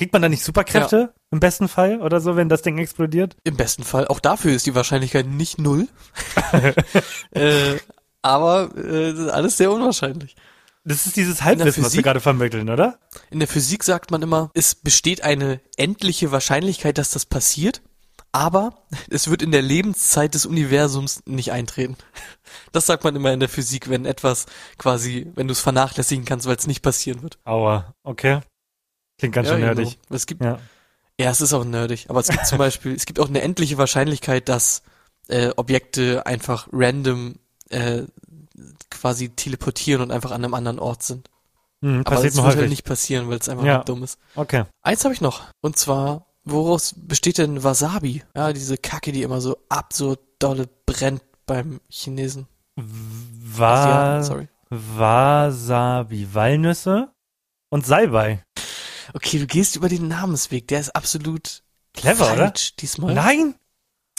[0.00, 3.36] Kriegt man da nicht Superkräfte im besten Fall oder so, wenn das Ding explodiert?
[3.44, 4.08] Im besten Fall.
[4.08, 5.88] Auch dafür ist die Wahrscheinlichkeit nicht null.
[7.32, 7.76] äh,
[8.22, 10.36] aber äh, alles sehr unwahrscheinlich.
[10.84, 12.98] Das ist dieses Halbwissen, was wir gerade vermitteln, oder?
[13.28, 17.82] In der Physik sagt man immer, es besteht eine endliche Wahrscheinlichkeit, dass das passiert,
[18.32, 21.98] aber es wird in der Lebenszeit des Universums nicht eintreten.
[22.72, 24.46] Das sagt man immer in der Physik, wenn etwas
[24.78, 27.38] quasi, wenn du es vernachlässigen kannst, weil es nicht passieren wird.
[27.44, 28.40] Aua, okay.
[29.20, 29.98] Klingt ganz schön Ja, nerdig.
[30.02, 30.16] genau.
[30.16, 30.58] Es gibt, ja.
[31.20, 31.30] Ja.
[31.30, 34.48] es ist auch nerdig, aber es gibt zum Beispiel, es gibt auch eine endliche Wahrscheinlichkeit,
[34.48, 34.82] dass
[35.28, 37.36] äh, Objekte einfach random
[37.68, 38.02] äh,
[38.90, 41.30] quasi teleportieren und einfach an einem anderen Ort sind.
[41.82, 42.58] Hm, Aber mir wird häufig.
[42.60, 43.84] halt nicht passieren, weil es einfach Ja.
[43.84, 44.18] dumm ist.
[44.34, 44.64] Okay.
[44.82, 45.44] Eins habe ich noch.
[45.62, 48.22] Und zwar, woraus besteht denn Wasabi?
[48.36, 52.48] Ja, diese Kacke, die immer so absurd dolle brennt beim Chinesen.
[52.76, 54.48] Asiaten, Wa sorry.
[54.70, 57.10] Wasabi, Walnüsse
[57.70, 58.42] und Salbei.
[59.14, 60.68] Okay, du gehst über den Namensweg.
[60.68, 61.62] Der ist absolut
[61.94, 62.46] Clever, oder?
[62.46, 63.14] falsch diesmal.
[63.14, 63.54] Nein!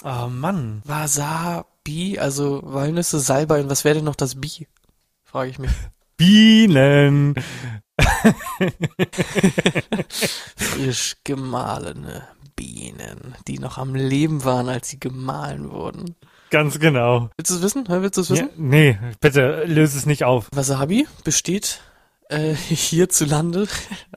[0.03, 0.81] Oh Mann.
[0.85, 4.67] Wasabi, also Walnüsse, Salbei und was wäre denn noch das Bi?
[5.23, 5.71] Frage ich mich.
[6.17, 7.35] Bienen.
[10.55, 16.15] Frisch gemahlene Bienen, die noch am Leben waren, als sie gemahlen wurden.
[16.51, 17.29] Ganz genau.
[17.37, 17.85] Willst du es wissen?
[17.87, 18.49] Willst du es wissen?
[18.49, 20.47] Ja, nee, bitte löse es nicht auf.
[20.53, 21.81] Wasabi besteht
[22.31, 23.67] äh, hierzulande,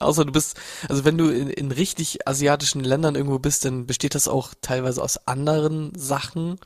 [0.01, 0.57] außer du bist,
[0.89, 5.03] also wenn du in, in richtig asiatischen Ländern irgendwo bist, dann besteht das auch teilweise
[5.03, 6.59] aus anderen Sachen.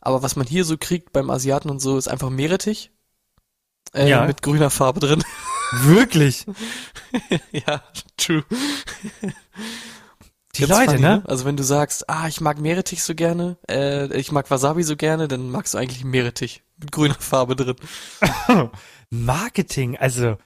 [0.00, 2.90] Aber was man hier so kriegt beim Asiaten und so, ist einfach Meerrettich.
[3.94, 4.26] Äh, Ja.
[4.26, 5.22] Mit grüner Farbe drin.
[5.82, 6.46] Wirklich?
[7.52, 7.82] ja,
[8.16, 8.44] true.
[10.56, 11.22] Die Ganz Leute, funny, ne?
[11.26, 14.94] Also wenn du sagst, ah, ich mag Meerrettich so gerne, äh, ich mag Wasabi so
[14.96, 17.76] gerne, dann magst du eigentlich Meerrettich mit grüner Farbe drin.
[19.10, 20.36] Marketing, also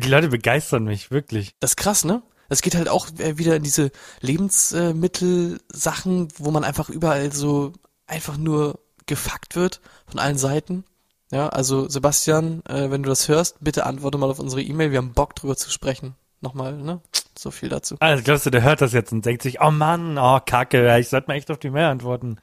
[0.00, 1.54] die Leute begeistern mich, wirklich.
[1.60, 2.22] Das ist krass, ne?
[2.48, 7.72] Es geht halt auch äh, wieder in diese Lebensmittelsachen, wo man einfach überall so
[8.06, 10.84] einfach nur gefuckt wird von allen Seiten.
[11.30, 14.90] Ja, also Sebastian, äh, wenn du das hörst, bitte antworte mal auf unsere E-Mail.
[14.90, 16.16] Wir haben Bock drüber zu sprechen.
[16.40, 17.00] Nochmal, ne?
[17.38, 17.96] So viel dazu.
[18.00, 21.08] Also glaubst du, der hört das jetzt und denkt sich, oh Mann, oh Kacke, ich
[21.08, 22.40] sollte mal echt auf die Mail antworten.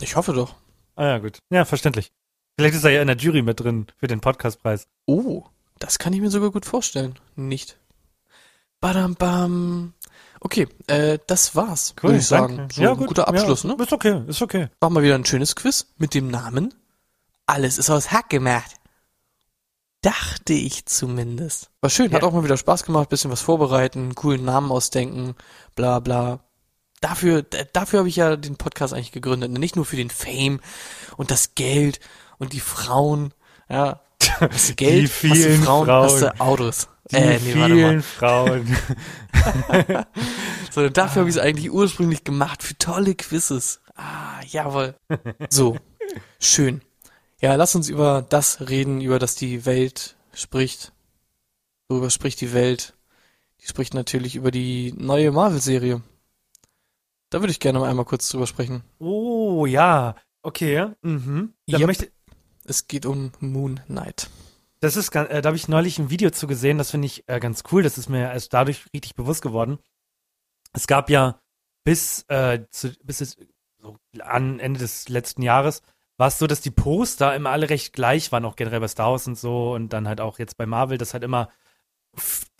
[0.00, 0.56] Ich hoffe doch.
[0.96, 1.38] Ah ja, gut.
[1.50, 2.12] Ja, verständlich.
[2.58, 4.88] Vielleicht ist er ja in der Jury mit drin für den Podcastpreis.
[5.06, 5.44] Oh,
[5.78, 7.18] das kann ich mir sogar gut vorstellen.
[7.34, 7.76] Nicht.
[8.80, 9.94] Badam bam.
[10.40, 12.56] Okay, äh, das war's, würde ich sagen.
[12.58, 12.74] danke.
[12.74, 13.08] So ja, ein gut.
[13.08, 13.82] guter Abschluss, ja, ne?
[13.82, 14.68] Ist okay, ist okay.
[14.80, 16.74] Machen wir wieder ein schönes Quiz mit dem Namen
[17.46, 18.72] Alles ist aus Hack gemacht.
[20.02, 21.70] Dachte ich zumindest.
[21.80, 22.28] War schön, hat Ja.
[22.28, 25.34] auch mal wieder Spaß gemacht, bisschen was vorbereiten, coolen Namen ausdenken,
[25.74, 26.40] bla bla.
[27.00, 29.50] Dafür, dafür habe ich ja den Podcast eigentlich gegründet.
[29.50, 29.58] ne?
[29.58, 30.60] Nicht nur für den Fame
[31.16, 31.98] und das Geld
[32.38, 33.32] und die Frauen,
[33.68, 34.00] ja.
[34.40, 36.40] Hast Geld, Die vielen Frauen, Frauen.
[36.40, 36.88] Autos.
[37.10, 37.68] Die äh, nee, warte mal.
[37.68, 38.76] vielen Frauen.
[40.70, 43.80] Sondern dafür habe ich es eigentlich ursprünglich gemacht, für tolle Quizzes.
[43.94, 44.94] Ah, jawohl.
[45.48, 45.76] So,
[46.40, 46.82] schön.
[47.40, 50.92] Ja, lass uns über das reden, über das die Welt spricht.
[51.88, 52.94] Worüber spricht die Welt?
[53.62, 56.02] Die spricht natürlich über die neue Marvel-Serie.
[57.30, 58.82] Da würde ich gerne mal einmal kurz drüber sprechen.
[58.98, 60.14] Oh, ja.
[60.42, 60.88] Okay.
[61.02, 61.52] Mhm.
[61.66, 61.86] Da, Yep.
[61.86, 62.10] möchte,
[62.68, 64.28] Es geht um Moon Knight.
[64.80, 67.38] das ist, äh, da habe ich neulich ein Video zu gesehen, das finde ich äh,
[67.38, 67.82] ganz cool.
[67.82, 69.78] Das ist mir erst dadurch richtig bewusst geworden.
[70.72, 71.40] Es gab ja
[71.84, 73.36] bis, äh, zu, bis es,
[73.78, 75.82] so an Ende des letzten Jahres
[76.18, 79.12] war es so, dass die Poster immer alle recht gleich waren, auch generell bei Star
[79.12, 81.50] Wars und so und dann halt auch jetzt bei Marvel, dass halt immer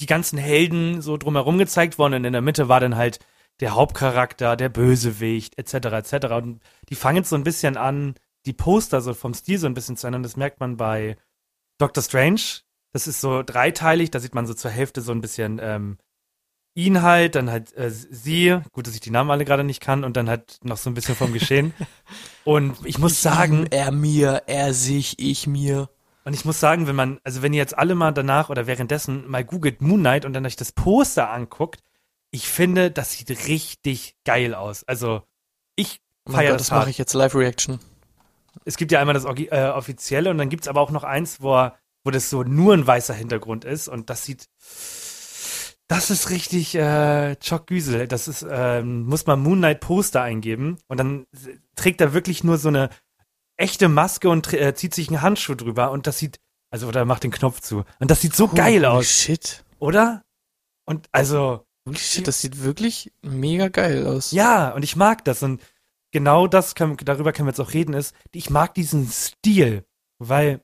[0.00, 3.18] die ganzen Helden so drumherum gezeigt worden und in der Mitte war dann halt
[3.60, 6.26] der Hauptcharakter, der Bösewicht, etc., etc.
[6.34, 8.14] Und die fangen jetzt so ein bisschen an,
[8.46, 10.22] die Poster so vom Stil so ein bisschen zu ändern.
[10.22, 11.16] Das merkt man bei
[11.78, 12.40] Doctor Strange.
[12.92, 15.98] Das ist so dreiteilig, da sieht man so zur Hälfte so ein bisschen ähm,
[16.76, 20.04] ihn halt, dann halt äh, sie, gut, dass ich die Namen alle gerade nicht kann,
[20.04, 21.74] und dann halt noch so ein bisschen vom Geschehen.
[22.44, 25.88] und ich muss sagen, er mir, er sich, ich mir.
[26.24, 29.26] und ich muss sagen, wenn man, also wenn ihr jetzt alle mal danach oder währenddessen
[29.28, 31.82] mal googelt Moon Knight und dann euch das Poster anguckt,
[32.30, 34.84] ich finde, das sieht richtig geil aus.
[34.84, 35.22] Also
[35.76, 37.78] ich Oh feiere Gott, das das mache ich jetzt Live-Reaction.
[38.64, 41.54] Es gibt ja einmal das äh, offizielle und dann gibt's aber auch noch eins, wo,
[41.54, 44.46] er- wo das so nur ein weißer Hintergrund ist und das sieht,
[45.88, 48.08] das ist richtig äh, Chockgüsel.
[48.08, 51.26] Das ist, ähm, muss man Moon Knight Poster eingeben und dann
[51.76, 52.90] trägt er wirklich nur so eine
[53.56, 56.40] echte Maske und äh, zieht sich einen Handschuh drüber und das sieht,
[56.70, 59.64] also oder er macht den Knopf zu und das sieht so geil Holy aus, shit.
[59.78, 60.24] oder?
[60.84, 64.32] Und also Holy shit, das sieht wirklich mega geil aus.
[64.32, 65.42] Ja, und ich mag das.
[65.44, 65.60] Und
[66.16, 69.84] genau das, können, darüber können wir jetzt auch reden, ist, ich mag diesen Stil,
[70.18, 70.62] weil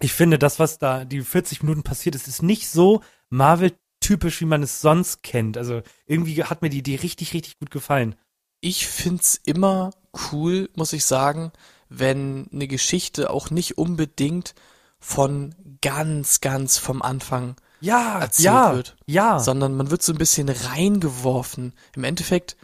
[0.00, 3.00] ich finde, das, was da die 40 Minuten passiert ist, ist nicht so
[3.30, 5.56] Marvel-typisch, wie man es sonst kennt.
[5.56, 8.16] Also irgendwie hat mir die Idee richtig, richtig gut gefallen.
[8.60, 9.92] Ich find's immer
[10.30, 11.52] cool, muss ich sagen,
[11.88, 14.54] wenn eine Geschichte auch nicht unbedingt
[14.98, 19.38] von ganz, ganz vom Anfang Ja, erzählt ja, wird, ja.
[19.38, 21.72] sondern man wird so ein bisschen reingeworfen.
[21.96, 22.58] Im Endeffekt,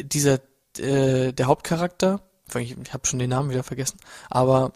[0.00, 0.40] dieser,
[0.80, 2.20] äh, der Hauptcharakter,
[2.54, 3.98] ich, ich habe schon den Namen wieder vergessen,
[4.30, 4.72] aber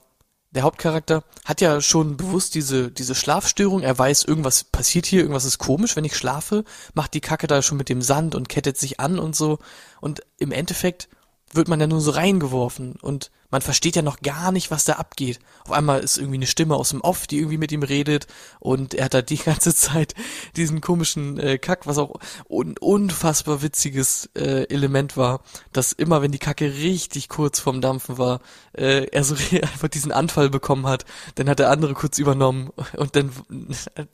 [0.52, 3.82] der Hauptcharakter hat ja schon bewusst diese, diese Schlafstörung.
[3.82, 7.62] Er weiß, irgendwas passiert hier, irgendwas ist komisch, wenn ich schlafe, macht die Kacke da
[7.62, 9.60] schon mit dem Sand und kettet sich an und so.
[10.00, 11.08] Und im Endeffekt
[11.52, 14.94] wird man ja nur so reingeworfen und man versteht ja noch gar nicht, was da
[14.94, 15.40] abgeht.
[15.64, 18.28] Auf einmal ist irgendwie eine Stimme aus dem Off, die irgendwie mit ihm redet
[18.60, 20.14] und er hat da die ganze Zeit
[20.56, 26.32] diesen komischen äh, Kack, was auch un unfassbar witziges äh, Element war, dass immer, wenn
[26.32, 28.40] die Kacke richtig kurz vorm Dampfen war,
[28.72, 33.16] äh, er so einfach diesen Anfall bekommen hat, dann hat der andere kurz übernommen und
[33.16, 33.32] dann,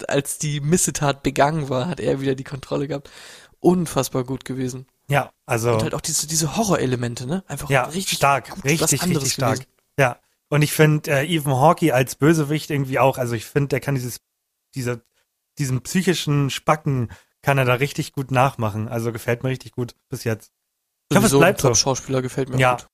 [0.08, 3.10] als die Missetat begangen war, hat er wieder die Kontrolle gehabt.
[3.60, 4.86] Unfassbar gut gewesen.
[5.08, 5.72] Ja, also.
[5.72, 7.44] Und halt auch diese, diese Horrorelemente, ne?
[7.46, 9.54] Einfach Ja, richtig stark, gut, richtig, richtig stark.
[9.60, 9.72] gewesen.
[9.98, 13.80] Ja, und ich finde äh, Ethan Hawke als Bösewicht irgendwie auch, also ich finde, der
[13.80, 14.20] kann dieses,
[14.74, 15.02] diese,
[15.58, 17.10] diesen psychischen Spacken
[17.42, 18.88] kann er da richtig gut nachmachen.
[18.88, 20.50] Also gefällt mir richtig gut bis jetzt.
[21.10, 21.68] Ich hoffe, es bleibt so.
[21.68, 22.72] Top-Schauspieler gefällt mir Ja.
[22.76, 22.88] gut.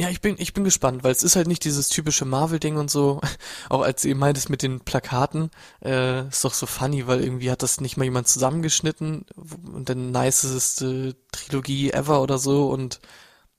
[0.00, 2.90] Ja, ich bin, ich bin gespannt, weil es ist halt nicht dieses typische Marvel-Ding und
[2.90, 3.20] so.
[3.68, 5.50] Auch als ihr meintest mit den Plakaten,
[5.84, 10.10] äh, ist doch so funny, weil irgendwie hat das nicht mal jemand zusammengeschnitten und dann
[10.10, 13.00] niceste Trilogie ever oder so und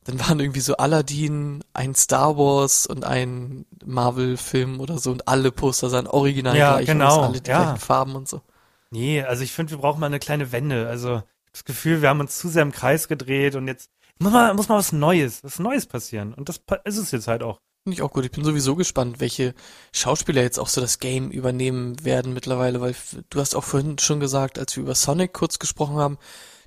[0.06, 5.51] dann waren irgendwie so Aladdin, ein Star Wars und ein Marvel-Film oder so und alle
[5.51, 7.62] Poster sahen original Ja, gleich genau, aus, alle die ja.
[7.62, 8.41] gleichen Farben und so.
[8.89, 10.88] Nee, also ich finde, wir brauchen mal eine kleine Wende.
[10.88, 14.53] Also das Gefühl, wir haben uns zu sehr im Kreis gedreht und jetzt muss mal,
[14.53, 16.34] muss mal was Neues, was Neues passieren.
[16.34, 17.60] Und das ist es jetzt halt auch.
[17.84, 18.25] Finde ich auch gut.
[18.25, 19.55] Ich bin sowieso gespannt, welche
[19.91, 22.95] Schauspieler jetzt auch so das Game übernehmen werden mittlerweile, weil
[23.29, 26.17] du hast auch vorhin schon gesagt, als wir über Sonic kurz gesprochen haben,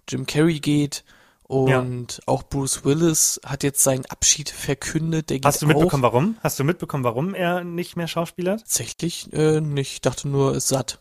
[0.08, 1.04] Jim Carrey geht
[1.44, 5.30] und auch Bruce Willis hat jetzt seinen Abschied verkündet.
[5.30, 6.12] Der geht Hast du mitbekommen, auch.
[6.12, 6.36] warum?
[6.42, 8.60] Hast du mitbekommen, warum er nicht mehr schauspielert?
[8.60, 9.92] Tatsächlich äh, nicht.
[9.92, 11.00] Ich dachte nur, ist satt.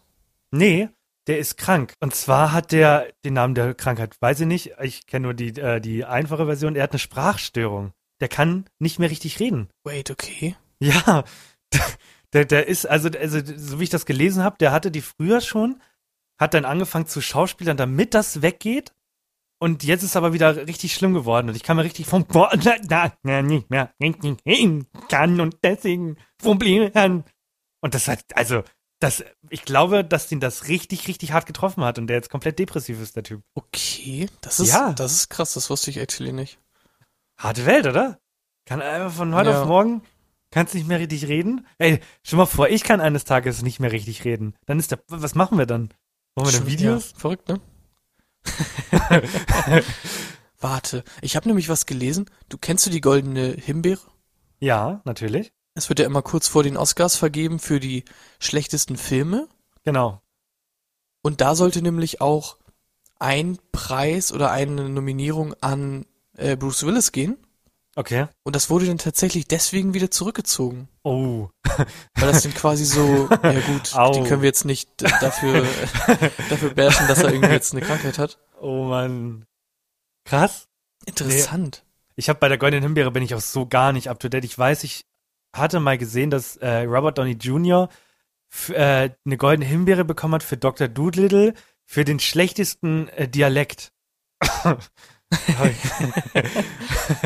[0.52, 0.90] Nee,
[1.28, 1.94] der ist krank.
[2.00, 4.74] Und zwar hat der den Namen der Krankheit, weiß ich nicht.
[4.82, 6.76] Ich kenne nur die, äh, die einfache Version.
[6.76, 7.94] Er hat eine Sprachstörung.
[8.20, 9.70] Der kann nicht mehr richtig reden.
[9.84, 10.56] Wait, okay.
[10.80, 11.24] Ja,
[12.34, 15.42] der, der ist, also, also, so wie ich das gelesen habe, der hatte die früher
[15.42, 15.82] schon,
[16.40, 18.94] hat dann angefangen zu schauspielern, damit das weggeht.
[19.60, 21.48] Und jetzt ist aber wieder richtig schlimm geworden.
[21.48, 22.52] Und ich kann mir richtig vom Boah,
[22.90, 23.94] na, na, nicht mehr
[25.10, 27.24] kann und deswegen Probleme haben.
[27.82, 28.64] Und das hat, also,
[29.04, 32.58] das, ich glaube, dass ihn das richtig, richtig hart getroffen hat und der jetzt komplett
[32.60, 33.42] depressiv ist, der Typ.
[33.54, 34.94] Okay, das ist, Ja.
[34.94, 36.58] das ist krass, das wusste ich actually nicht.
[37.38, 38.20] Harte Welt, oder?
[38.66, 39.62] Kann einfach von heute Ja.
[39.62, 40.02] auf morgen,
[40.52, 41.68] kannst nicht mehr richtig reden.
[41.78, 44.56] Ey, stell mal vor, ich kann eines Tages nicht mehr richtig reden.
[44.66, 45.90] Dann ist der, was machen wir dann?
[46.36, 47.12] Machen wir dann Schon- Videos?
[47.12, 47.60] Ja, verrückt, ne?
[50.60, 52.30] Warte, ich habe nämlich was gelesen.
[52.50, 54.02] Du kennst du die goldene Himbeere?
[54.60, 55.52] Ja, natürlich.
[55.76, 58.06] Es wird ja immer kurz vor den Oscars vergeben für die
[58.40, 59.48] schlechtesten Filme.
[59.84, 60.22] Genau.
[61.22, 62.58] Und da sollte nämlich auch
[63.18, 66.06] ein Preis oder eine Nominierung an
[66.38, 67.38] äh, Bruce Willis gehen.
[67.96, 68.28] Okay.
[68.44, 70.90] Und das wurde dann tatsächlich deswegen wieder zurückgezogen.
[71.04, 71.50] Oh.
[72.16, 74.12] Weil das dann quasi so, ja gut, Au.
[74.12, 75.62] den können wir jetzt nicht dafür,
[76.50, 78.40] dafür bashen, dass er irgendwie jetzt eine Krankheit hat.
[78.60, 79.46] Oh Mann.
[80.26, 80.68] Krass.
[81.06, 81.84] Interessant.
[82.16, 84.46] Ich habe bei der Goldenen Himbeere bin ich auch so gar nicht up to date.
[84.46, 85.06] Ich weiß, ich
[85.54, 87.90] hatte mal gesehen, dass äh, Robert Downey Jr.
[88.70, 90.88] äh, eine Goldene Himbeere bekommen hat für Dr.
[90.88, 91.54] Doolittle
[91.86, 93.92] für den schlechtesten äh, Dialekt.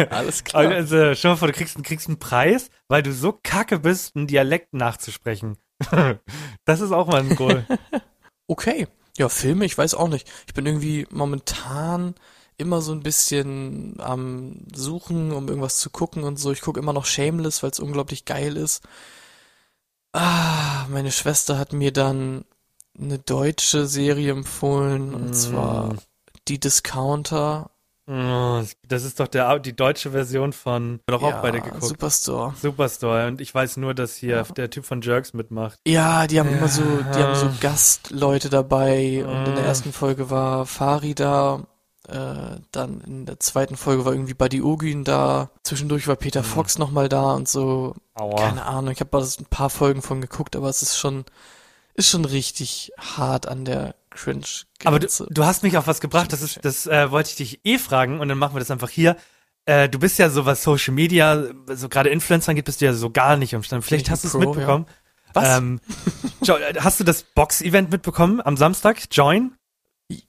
[0.09, 0.67] Alles klar.
[0.67, 4.27] Also, stell mal vor, du kriegst, kriegst einen Preis, weil du so kacke bist, einen
[4.27, 5.57] Dialekt nachzusprechen.
[6.65, 7.65] das ist auch mal ein Goal.
[8.49, 8.87] Okay.
[9.17, 10.31] Ja, Filme, ich weiß auch nicht.
[10.47, 12.15] Ich bin irgendwie momentan
[12.57, 16.51] immer so ein bisschen am Suchen, um irgendwas zu gucken und so.
[16.51, 18.83] Ich gucke immer noch Shameless, weil es unglaublich geil ist.
[20.13, 22.45] Ah, meine Schwester hat mir dann
[22.99, 25.33] eine deutsche Serie empfohlen, und Mm.
[25.33, 25.95] zwar
[26.47, 27.69] Die Discounter.
[28.09, 31.83] Oh, Das ist doch der, die deutsche Version von, doch auch Ja, beide geguckt.
[31.83, 32.53] Superstore.
[32.59, 33.27] Superstore.
[33.27, 35.77] Und ich weiß nur, dass hier der Typ von Jerks mitmacht.
[35.85, 37.53] Ja, die haben immer so, die haben so Ja.
[37.59, 39.67] Gastleute dabei und in der Ah.
[39.67, 41.67] ersten Folge war Fari da,
[42.07, 46.77] äh, dann in der zweiten Folge war irgendwie Buddy Ogün da, zwischendurch war Peter Fox
[46.77, 48.35] nochmal da und so, Aua.
[48.35, 51.25] keine Ahnung, ich habe da ein paar Folgen von geguckt, aber es ist schon,
[51.93, 54.65] ist schon richtig hart an der Cringe-Grenze.
[54.85, 57.59] Aber du, du hast mich auf was gebracht, das ist, das äh, wollte ich dich
[57.63, 59.17] eh fragen und dann machen wir das einfach hier.
[59.65, 62.93] Äh, du bist ja so, was Social Media, so gerade Influencer angeht, bist du ja
[62.93, 63.83] so gar nicht am Stand.
[63.83, 64.85] Vielleicht hast du es mitbekommen.
[65.33, 65.57] Was?
[65.57, 65.81] Ähm,
[66.41, 69.03] äh, hast du das Box-Event mitbekommen am Samstag?
[69.11, 69.51] Join?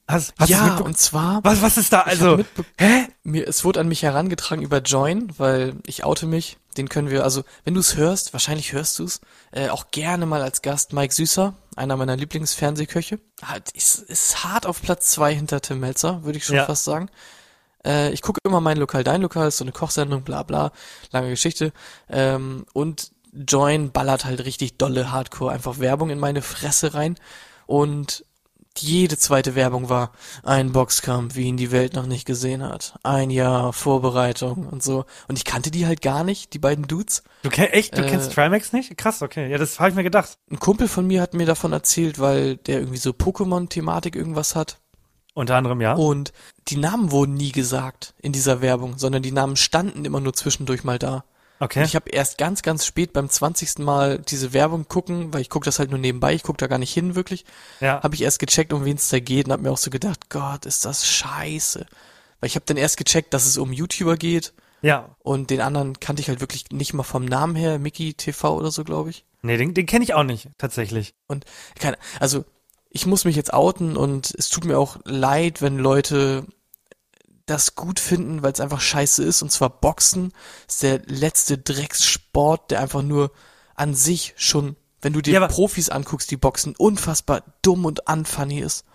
[0.09, 2.01] Hast, hast ja, und zwar, Was, was ist da?
[2.01, 2.43] Also,
[2.77, 3.07] hä?
[3.23, 6.57] mir, es wurde an mich herangetragen über Join, weil ich oute mich.
[6.75, 10.25] Den können wir, also wenn du es hörst, wahrscheinlich hörst du es, äh, auch gerne
[10.25, 13.19] mal als Gast Mike Süßer, einer meiner Lieblingsfernsehköche.
[13.41, 16.65] Halt, ist, ist hart auf Platz zwei hinter Tim Melzer, würde ich schon Ja.
[16.65, 17.09] fast sagen.
[17.85, 20.71] Äh, ich gucke immer mein Lokal, dein Lokal, ist so eine Kochsendung, bla bla,
[21.11, 21.71] lange Geschichte.
[22.09, 27.15] Ähm, und Join ballert halt richtig dolle Hardcore, einfach Werbung in meine Fresse rein.
[27.65, 28.25] Und
[28.81, 30.11] jede zweite Werbung war
[30.43, 32.97] ein Boxkampf, wie ihn die Welt noch nicht gesehen hat.
[33.03, 35.05] Ein Jahr Vorbereitung und so.
[35.27, 37.23] Und ich kannte die halt gar nicht, die beiden Dudes.
[37.43, 38.97] Du kennst, echt, du Äh, kennst Trimax nicht?
[38.97, 39.49] Krass, okay.
[39.49, 40.37] Ja, das habe ich mir gedacht.
[40.51, 44.77] Ein Kumpel von mir hat mir davon erzählt, weil der irgendwie so Pokémon-Thematik irgendwas hat.
[45.33, 45.93] Unter anderem, ja.
[45.93, 46.33] Und
[46.67, 50.83] die Namen wurden nie gesagt in dieser Werbung, sondern die Namen standen immer nur zwischendurch
[50.83, 51.23] mal da.
[51.59, 51.79] Okay.
[51.79, 53.79] Und ich habe erst ganz, ganz spät beim 20.
[53.79, 56.77] Mal diese Werbung gucken, weil ich gucke das halt nur nebenbei, ich gucke da gar
[56.79, 57.45] nicht hin wirklich,
[57.81, 58.01] ja.
[58.01, 60.29] habe ich erst gecheckt, um wen es da geht und habe mir auch so gedacht,
[60.29, 61.85] Gott, ist das scheiße.
[62.39, 65.15] Weil ich habe dann erst gecheckt, dass es um YouTuber geht Ja.
[65.19, 68.71] und den anderen kannte ich halt wirklich nicht mal vom Namen her, Mickey TV oder
[68.71, 69.25] so, glaube ich.
[69.41, 71.13] Nee, den, den kenne ich auch nicht, tatsächlich.
[71.27, 71.45] Und
[71.79, 72.45] keine, also
[72.89, 76.45] ich muss mich jetzt outen und es tut mir auch leid, wenn Leute
[77.49, 79.41] das gut finden, weil es einfach scheiße ist.
[79.41, 80.33] Und zwar Boxen
[80.67, 83.31] ist der letzte Dreckssport, der einfach nur
[83.75, 88.59] an sich schon, wenn du dir Ja, Profis anguckst, die Boxen, unfassbar dumm und unfunny
[88.59, 88.85] ist.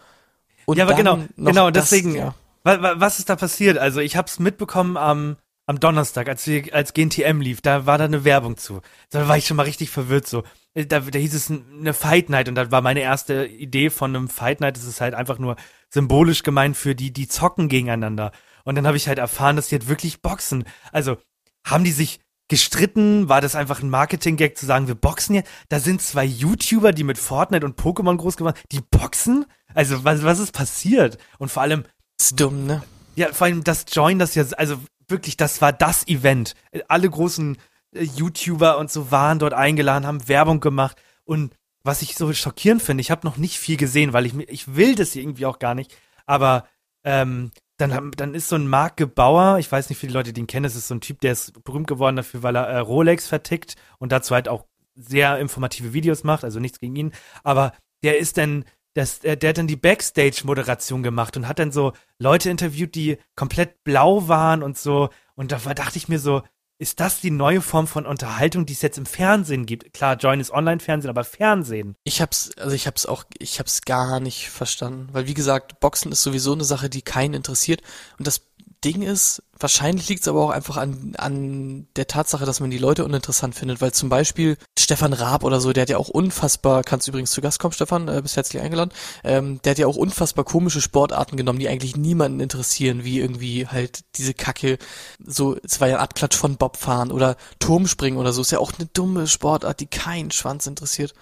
[0.66, 2.34] Und ja, aber genau, genau, das, deswegen, ja.
[2.62, 3.78] wa, wa, was ist da passiert?
[3.78, 5.36] Also ich habe es mitbekommen am,
[5.66, 8.80] am Donnerstag, als wir, als GNTM lief, da war da eine Werbung zu.
[9.10, 10.42] Da war ich schon mal richtig verwirrt so.
[10.74, 14.28] Da, da hieß es eine Fight Night und das war meine erste Idee von einem
[14.28, 14.76] Fight Night.
[14.76, 15.56] Das ist halt einfach nur
[15.94, 18.32] symbolisch gemeint für die, die zocken gegeneinander.
[18.64, 20.64] Und dann habe ich halt erfahren, dass die halt wirklich boxen.
[20.92, 21.16] Also
[21.64, 23.28] haben die sich gestritten?
[23.28, 25.50] War das einfach ein Marketing-Gag zu sagen, wir boxen jetzt?
[25.68, 29.46] Da sind zwei YouTuber, die mit Fortnite und Pokémon groß geworden die boxen?
[29.72, 31.18] Also was, was ist passiert?
[31.38, 31.84] Und vor allem,
[32.20, 32.82] Ist dumm, ne?
[33.14, 34.76] ja, vor allem das Join, das ja, also
[35.08, 36.54] wirklich, das war das Event.
[36.88, 37.56] Alle großen
[37.94, 42.82] äh, YouTuber und so waren dort eingeladen, haben Werbung gemacht und was ich so schockierend
[42.82, 45.74] finde, ich habe noch nicht viel gesehen, weil ich ich will das irgendwie auch gar
[45.74, 46.66] nicht, aber
[47.04, 50.64] ähm, dann, dann ist so ein Marc Gebauer, ich weiß nicht, viele Leute den kennen,
[50.64, 53.74] das ist so ein Typ, der ist berühmt geworden dafür, weil er äh, Rolex vertickt
[53.98, 58.38] und dazu halt auch sehr informative Videos macht, also nichts gegen ihn, aber der ist
[58.38, 62.94] dann, das, der, der hat dann die Backstage-Moderation gemacht und hat dann so Leute interviewt,
[62.94, 65.08] die komplett blau waren und so.
[65.34, 66.42] Und da dachte ich mir so,
[66.78, 69.94] ist das die neue Form von Unterhaltung, die es jetzt im Fernsehen gibt?
[69.94, 71.94] Klar, Join ist Online-Fernsehen, aber Fernsehen.
[72.02, 75.08] Ich hab's, also ich hab's auch, ich hab's gar nicht verstanden.
[75.12, 77.80] Weil wie gesagt, Boxen ist sowieso eine Sache, die keinen interessiert.
[78.18, 78.40] Und das
[78.84, 83.04] Ding ist, wahrscheinlich liegt's aber auch einfach an, an der Tatsache, dass man die Leute
[83.04, 83.80] uninteressant findet.
[83.80, 87.40] Weil zum Beispiel Stefan Raab oder so, der hat ja auch unfassbar, kannst übrigens zu
[87.40, 88.92] Gast kommen, Stefan, äh, bist herzlich eingeladen,
[89.22, 93.66] ähm, der hat ja auch unfassbar komische Sportarten genommen, die eigentlich niemanden interessieren, wie irgendwie
[93.66, 94.78] halt diese Kacke,
[95.24, 98.72] so, es war ja ein Abklatsch von Bobfahren oder Turmspringen oder so, ist ja auch
[98.78, 101.14] eine dumme Sportart, die keinen Schwanz interessiert.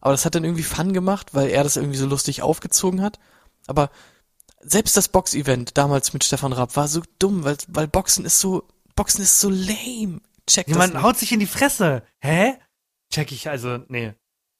[0.00, 3.18] Aber das hat dann irgendwie Fun gemacht, weil er das irgendwie so lustig aufgezogen hat.
[3.66, 3.90] Aber
[4.68, 8.64] selbst das Box-Event damals mit Stefan Raab war so dumm, weil, weil Boxen ist so,
[8.94, 10.20] Boxen ist so lame.
[10.46, 11.02] Check das Jemand nicht.
[11.02, 12.02] haut sich in die Fresse.
[12.20, 12.54] Hä?
[13.12, 14.14] Check ich, also, nee.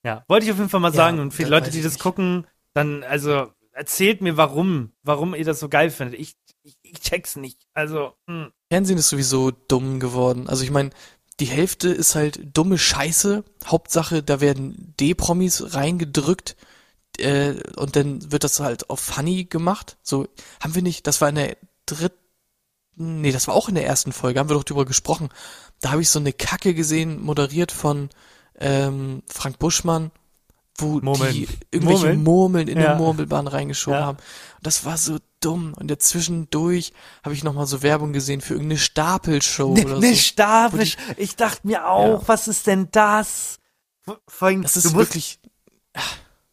[0.05, 1.19] Ja, wollte ich auf jeden Fall mal Ja, sagen.
[1.19, 2.03] Und für die das Leute, die das nicht.
[2.03, 6.19] gucken, dann, also, erzählt mir, warum, warum ihr das so geil findet.
[6.19, 7.67] Ich, ich, ich check's nicht.
[7.75, 8.51] Also, hm.
[8.73, 10.49] Fernsehen ist sowieso dumm geworden.
[10.49, 10.91] Also ich meine,
[11.39, 13.45] die Hälfte ist halt dumme Scheiße.
[13.67, 16.57] Hauptsache, da werden D-Promis reingedrückt
[17.21, 19.97] äh, und dann wird das halt auf Funny gemacht.
[20.03, 20.27] So,
[20.61, 22.17] haben wir nicht, das war in der dritten,
[22.97, 25.29] nee, das war auch in der ersten Folge, haben wir doch drüber gesprochen.
[25.81, 28.09] Da habe ich so eine Kacke gesehen, moderiert von
[28.59, 30.11] ähm, Frank Buschmann,
[30.79, 31.33] wo Murmeln.
[31.33, 32.23] die irgendwelche Murmeln?
[32.25, 32.95] Murmeln in Ja.
[32.95, 34.07] den Murmelbahn reingeschoben Ja.
[34.07, 34.19] haben.
[34.19, 35.75] Und das war so dumm.
[35.75, 40.21] Und dazwischendurch habe ich nochmal so Werbung gesehen für irgendeine Stapelshow Ne, oder ne so.
[40.21, 40.81] Stapel.
[40.81, 43.59] Wo die- Ich dachte mir auch, was ist denn das?
[44.29, 45.39] Vor allem, Das ist wirklich,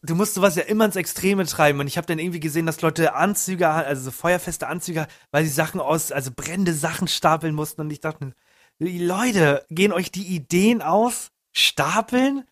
[0.04, 1.80] du musst sowas ja immer ins Extreme treiben.
[1.80, 5.52] Und ich habe dann irgendwie gesehen, dass Leute Anzüge, also so feuerfeste Anzüge, weil sie
[5.52, 7.82] Sachen aus, also brennende Sachen stapeln mussten.
[7.82, 8.34] Und ich dachte,
[8.80, 11.30] Leute, gehen euch die Ideen aus?
[11.54, 12.44] Stapeln?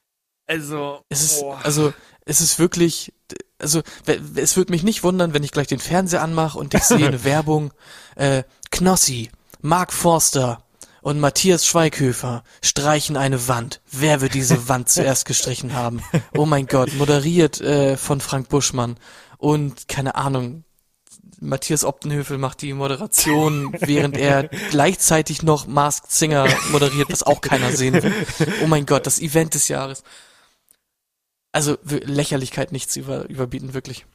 [0.47, 1.59] Also, es ist, boah.
[1.63, 1.93] also,
[2.25, 3.13] es ist wirklich,
[3.57, 3.81] also,
[4.35, 7.23] es würde mich nicht wundern, wenn ich gleich den Fernseher anmache und ich sehe eine
[7.23, 7.73] Werbung,
[8.15, 10.63] äh, Knossi, Mark Forster
[11.01, 13.81] und Matthias Schweighöfer streichen eine Wand.
[13.91, 16.01] Wer wird diese Wand zuerst gestrichen haben?
[16.35, 18.97] Oh mein Gott, moderiert äh, von Frank Buschmann
[19.37, 20.63] und keine Ahnung,
[21.43, 27.71] Matthias Optenhöfel macht die Moderation, während er gleichzeitig noch Masked Singer moderiert, was auch keiner
[27.71, 28.13] sehen will.
[28.63, 30.03] Oh mein Gott, das Event des Jahres.
[31.51, 34.05] Also Lächerlichkeit nicht zu über, überbieten, wirklich.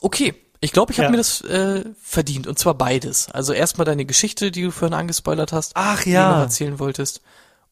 [0.00, 1.10] Okay, ich glaube, ich habe Ja.
[1.10, 3.30] mir das äh, verdient und zwar beides.
[3.30, 6.42] Also erstmal deine Geschichte, die du vorhin angespoilert hast, Ach die du noch ja.
[6.42, 7.20] erzählen wolltest.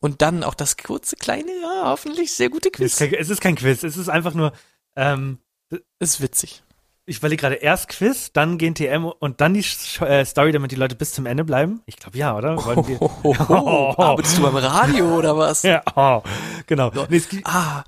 [0.01, 3.11] Und dann auch das kurze, kleine, ja, hoffentlich sehr gute Es ist, Quiz.
[3.11, 4.53] kein, es ist kein Quiz, es ist einfach nur,
[4.97, 5.39] ähm,
[5.99, 6.63] Ist witzig.
[7.07, 9.65] ich überlege gerade erst Quiz, dann GNTM und dann die
[10.01, 11.81] äh, Story, damit die Leute bis zum Ende bleiben.
[11.87, 12.63] Ich glaube ja, oder?
[12.65, 15.63] Wollen wir- Oh, Arbeitest du beim Radio oder was?
[15.65, 16.23] Ja, oh,
[16.67, 16.91] genau.
[17.09, 17.85] Nee, es Ah,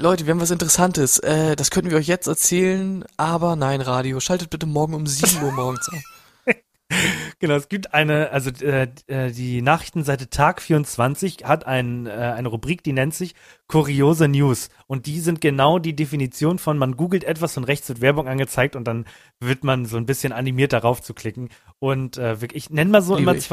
[0.00, 1.18] Leute, wir haben was Interessantes.
[1.18, 4.20] Äh, das könnten wir euch jetzt erzählen, aber nein, Radio.
[4.20, 6.54] Schaltet bitte morgen um 7 Uhr morgens ein.
[7.40, 12.46] genau, es gibt eine, also äh, äh, die Nachrichtenseite Tag 24 hat ein, äh, eine
[12.46, 13.34] Rubrik, die nennt sich
[13.66, 14.70] Kuriose News.
[14.86, 18.76] Und die sind genau die Definition von, man googelt etwas und rechts wird Werbung angezeigt
[18.76, 19.04] und dann
[19.40, 21.48] wird man so ein bisschen animiert darauf zu klicken.
[21.80, 23.48] Und äh, ich nenne mal so Liebe immer ich.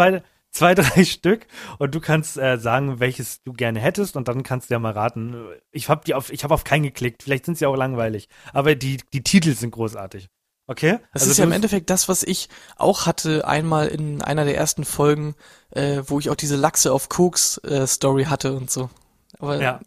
[0.56, 1.48] Zwei, drei Stück
[1.78, 4.94] und du kannst äh, sagen, welches du gerne hättest und dann kannst du ja mal
[4.94, 5.36] raten.
[5.72, 7.24] Ich habe die auf, ich habe auf keinen geklickt.
[7.24, 10.30] Vielleicht sind sie auch langweilig, aber die die Titel sind großartig.
[10.68, 10.98] Okay?
[11.14, 14.58] Das Also ist ja im Endeffekt das, was ich auch hatte einmal in einer der
[14.58, 15.36] ersten Folgen,
[15.72, 18.90] äh, wo ich auch diese Lachse auf Koks äh, Story hatte und so.
[19.38, 19.80] Aber Ja.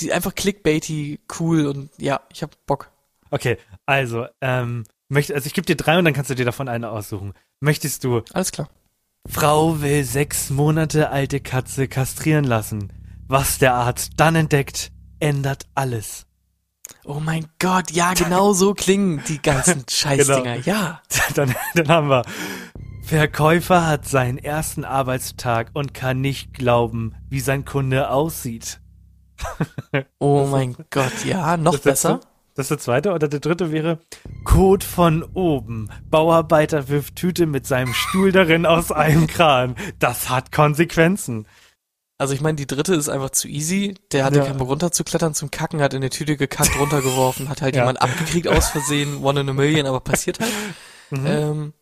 [0.00, 2.90] die einfach clickbaity, cool und ja, ich hab Bock.
[3.30, 6.68] Okay, also, ähm, möchte, also ich gebe dir drei und dann kannst du dir davon
[6.68, 7.34] eine aussuchen.
[7.60, 8.22] Möchtest du?
[8.32, 8.68] Alles klar.
[9.28, 12.92] Frau will sechs Monate alte Katze kastrieren lassen.
[13.26, 16.26] Was der Arzt dann entdeckt, ändert alles.
[17.04, 20.58] Oh mein Gott, ja, genau so klingen die ganzen Scheißdinger.
[20.58, 20.66] Genau.
[20.66, 21.02] Ja.
[21.34, 22.22] Dann, dann haben wir.
[23.02, 28.80] Verkäufer hat seinen ersten Arbeitstag und kann nicht glauben, wie sein Kunde aussieht.
[30.18, 32.20] Oh mein Gott, ja, noch besser.
[32.54, 33.98] Das ist der zweite oder der dritte wäre
[34.44, 35.90] Code von oben.
[36.08, 39.74] Bauarbeiter wirft Tüte mit seinem Stuhl darin aus einem Kran.
[39.98, 41.48] Das hat Konsequenzen.
[42.16, 43.94] Also ich meine, die dritte ist einfach zu easy.
[44.12, 44.44] Der hatte Ja.
[44.44, 47.82] keinen Bock runterzuklettern zum Kacken, hat in die Tüte gekackt, runtergeworfen, hat halt Ja.
[47.82, 50.52] jemand abgekriegt aus Versehen, one in a million, aber passiert halt.
[51.10, 51.26] Mhm.
[51.26, 51.72] Ähm,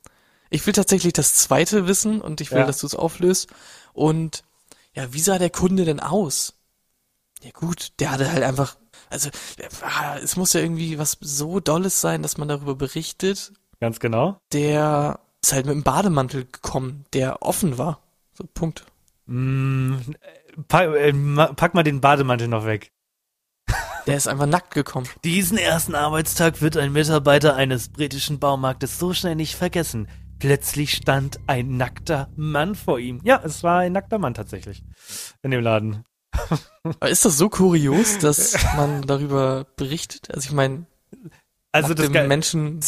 [0.50, 2.66] ich will tatsächlich das zweite wissen und ich will, Ja.
[2.66, 3.48] dass du es auflöst.
[3.92, 4.42] Und
[4.94, 6.54] ja, wie sah der Kunde denn aus?
[7.42, 8.76] Ja gut, der hatte halt einfach,
[9.12, 13.52] also äh, es muss ja irgendwie was so Dolles sein, dass man darüber berichtet.
[13.80, 14.38] Ganz genau.
[14.52, 18.00] Der ist halt mit einem Bademantel gekommen, der offen war.
[18.32, 18.84] So, Punkt.
[19.26, 19.96] Mm,
[20.68, 21.12] pack, äh,
[21.54, 22.92] pack mal den Bademantel noch weg.
[24.06, 25.08] Der ist einfach nackt gekommen.
[25.22, 30.08] Diesen ersten Arbeitstag wird ein Mitarbeiter eines britischen Baumarktes so schnell nicht vergessen.
[30.40, 33.20] Plötzlich stand ein nackter Mann vor ihm.
[33.22, 34.82] Ja, es war ein nackter Mann tatsächlich
[35.42, 36.04] in dem Laden.
[37.08, 40.30] Ist das so kurios, dass man darüber berichtet?
[40.34, 40.86] Also ich meine,
[41.72, 42.80] Also das Ge- Menschen,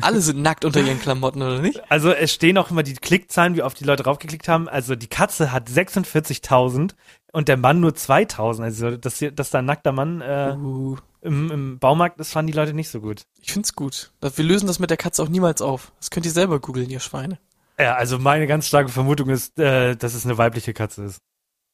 [0.00, 1.80] alle sind nackt unter ihren Klamotten, oder nicht?
[1.90, 4.68] Also es stehen auch immer die Klickzahlen, wie oft die Leute draufgeklickt haben.
[4.68, 6.92] Also die Katze hat 46.000
[7.32, 8.62] und der Mann nur 2.000.
[8.62, 12.52] Also dass, hier, dass da ein nackter Mann äh, Uh, im, im Baumarkt ist, fanden
[12.52, 13.22] die Leute nicht so gut.
[13.40, 14.12] ich find's gut.
[14.20, 15.92] Wir lösen das mit der Katze auch niemals auf.
[15.98, 17.38] Das könnt ihr selber googeln, ihr Schweine.
[17.78, 21.18] Ja, also meine ganz starke Vermutung ist, äh, dass es eine weibliche Katze ist.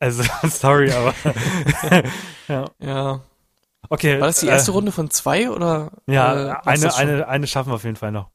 [0.00, 1.14] Also sorry, aber
[2.48, 2.64] ja.
[2.80, 3.20] Ja.
[3.88, 4.20] Okay.
[4.20, 5.92] War das die äh, erste Runde von zwei oder?
[6.06, 8.30] Ja, äh, eine, eine, eine schaffen wir auf jeden Fall noch.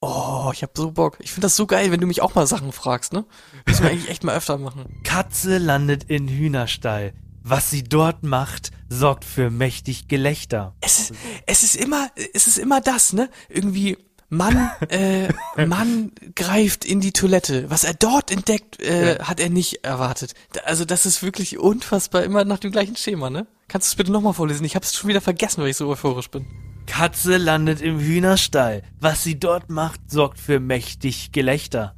[0.00, 1.16] Oh, ich hab so Bock.
[1.20, 3.24] Ich find das so geil, wenn du mich auch mal Sachen fragst, ne?
[3.66, 5.00] Müssen wir eigentlich echt mal öfter machen.
[5.04, 7.14] Katze landet in Hühnerstall.
[7.42, 10.74] Was sie dort macht, sorgt für mächtig Gelächter.
[10.80, 11.14] Es ist,
[11.46, 13.30] es ist immer, es ist immer das, ne?
[13.48, 13.98] Irgendwie,
[14.28, 15.28] Mann, äh,
[15.66, 17.70] Mann greift in die Toilette.
[17.70, 20.34] Was er dort entdeckt, äh, hat er nicht erwartet.
[20.64, 23.46] Also das ist wirklich unfassbar immer nach dem gleichen Schema, ne?
[23.68, 24.64] Kannst du es bitte nochmal vorlesen?
[24.64, 26.46] Ich hab's schon wieder vergessen, weil ich so euphorisch bin.
[26.86, 28.82] Katze landet im Hühnerstall.
[29.00, 31.94] Was sie dort macht, sorgt für mächtig Gelächter.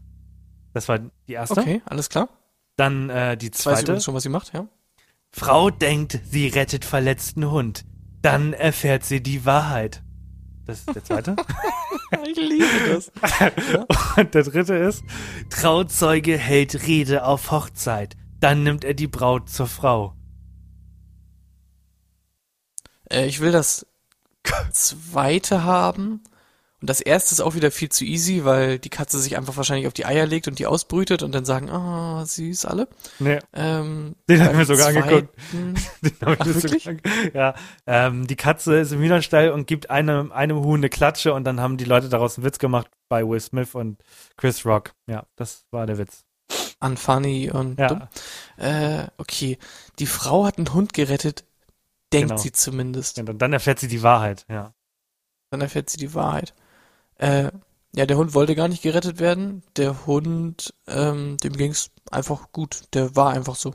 [0.72, 1.60] Das war die erste.
[1.60, 2.28] Okay, alles klar.
[2.76, 3.82] Dann äh, die Jetzt weiß zweite.
[3.86, 4.68] übrigens schon, was sie macht, ja?
[5.30, 7.84] Frau denkt, sie rettet verletzten Hund.
[8.22, 10.02] Dann erfährt sie die Wahrheit.
[10.66, 11.36] Das ist der zweite.
[12.24, 13.10] Ich liebe das.
[14.16, 15.02] Und der dritte ist,
[15.50, 18.16] Trauzeuge hält Rede auf Hochzeit.
[18.38, 20.14] Dann nimmt er die Braut zur Frau.
[23.10, 23.86] Äh, ich will das
[24.70, 26.22] zweite haben.
[26.80, 29.86] Und das erste ist auch wieder viel zu easy, weil die Katze sich einfach wahrscheinlich
[29.86, 32.86] auf die Eier legt und die ausbrütet und dann sagen, ah, süß alle.
[33.18, 35.34] Nee, Ähm, Den hab ich beim mir sogar angeguckt.
[35.52, 35.76] den
[36.20, 36.84] hab ich Ach, mir so wirklich?
[36.84, 37.34] gedacht.
[37.34, 37.54] Ja,
[37.86, 41.60] ähm, die Katze ist im Hühnerstall und gibt einem, einem Huhn eine Klatsche und dann
[41.60, 44.02] haben die Leute daraus einen Witz gemacht bei Will Smith und
[44.36, 44.92] Chris Rock.
[45.06, 46.24] Ja, das war der Witz.
[46.80, 47.88] Unfunny und Ja.
[47.88, 48.02] dumm.
[48.58, 49.56] Äh, okay.
[49.98, 51.44] Die Frau hat einen Hund gerettet,
[52.12, 52.40] denkt Genau.
[52.40, 53.18] sie zumindest.
[53.18, 54.74] Und dann erfährt sie die Wahrheit, ja.
[55.50, 56.52] Dann erfährt sie die Wahrheit.
[57.18, 57.50] Äh,
[57.94, 59.62] ja, der Hund wollte gar nicht gerettet werden.
[59.76, 62.82] Der Hund, ähm, dem ging's einfach gut.
[62.92, 63.74] Der war einfach so.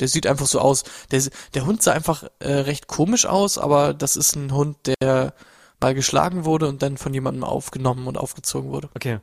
[0.00, 0.82] Der sieht einfach so aus.
[1.10, 1.22] Der,
[1.54, 5.34] der Hund sah einfach äh, recht komisch aus, aber das ist ein Hund, der
[5.80, 8.88] mal geschlagen wurde und dann von jemandem aufgenommen und aufgezogen wurde.
[8.94, 9.20] Okay.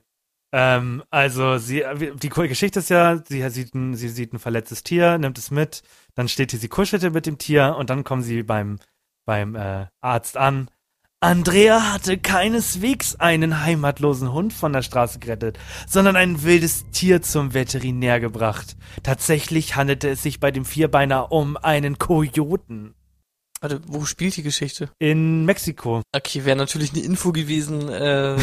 [0.54, 1.84] Ähm, also sie,
[2.22, 5.82] die Geschichte ist ja, sie sieht, ein, sie sieht ein verletztes Tier, nimmt es mit,
[6.16, 8.80] dann steht hier, sie kuschelte mit dem Tier und dann kommen sie beim,
[9.26, 10.70] beim äh, Arzt an.
[11.24, 17.54] Andrea hatte keineswegs einen heimatlosen Hund von der Straße gerettet, sondern ein wildes Tier zum
[17.54, 18.76] Veterinär gebracht.
[19.04, 22.96] Tatsächlich handelte es sich bei dem Vierbeiner um einen Kojoten.
[23.60, 24.90] Warte, wo spielt die Geschichte?
[24.98, 26.02] In Mexiko.
[26.12, 28.38] Okay, wäre natürlich eine Info gewesen, äh,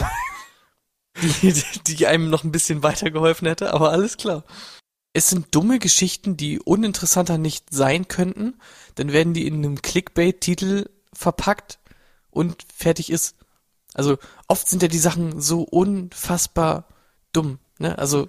[1.43, 1.53] die,
[1.85, 4.45] die einem noch ein bisschen weitergeholfen hätte, aber alles klar.
[5.13, 8.55] Es sind dumme Geschichten, die uninteressanter nicht sein könnten,
[8.95, 11.81] dann werden die in einem Clickbait-Titel verpackt
[12.31, 13.37] und fertig ist.
[13.95, 14.19] Also
[14.49, 16.85] oft sind ja die Sachen so unfassbar
[17.33, 17.97] dumm, ne?
[17.99, 18.29] Also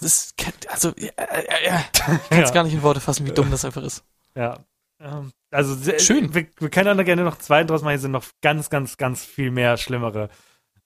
[0.00, 2.50] das kann, also äh, äh, äh, ich kann es Ja.
[2.50, 4.04] gar nicht in Worte fassen, wie dumm das einfach ist.
[4.36, 4.58] Ja.
[5.00, 6.34] Ähm, also sehr, Schön.
[6.34, 9.24] Wir, wir können noch gerne noch zwei draus machen, hier sind noch ganz, ganz, ganz
[9.24, 10.28] viel mehr schlimmere.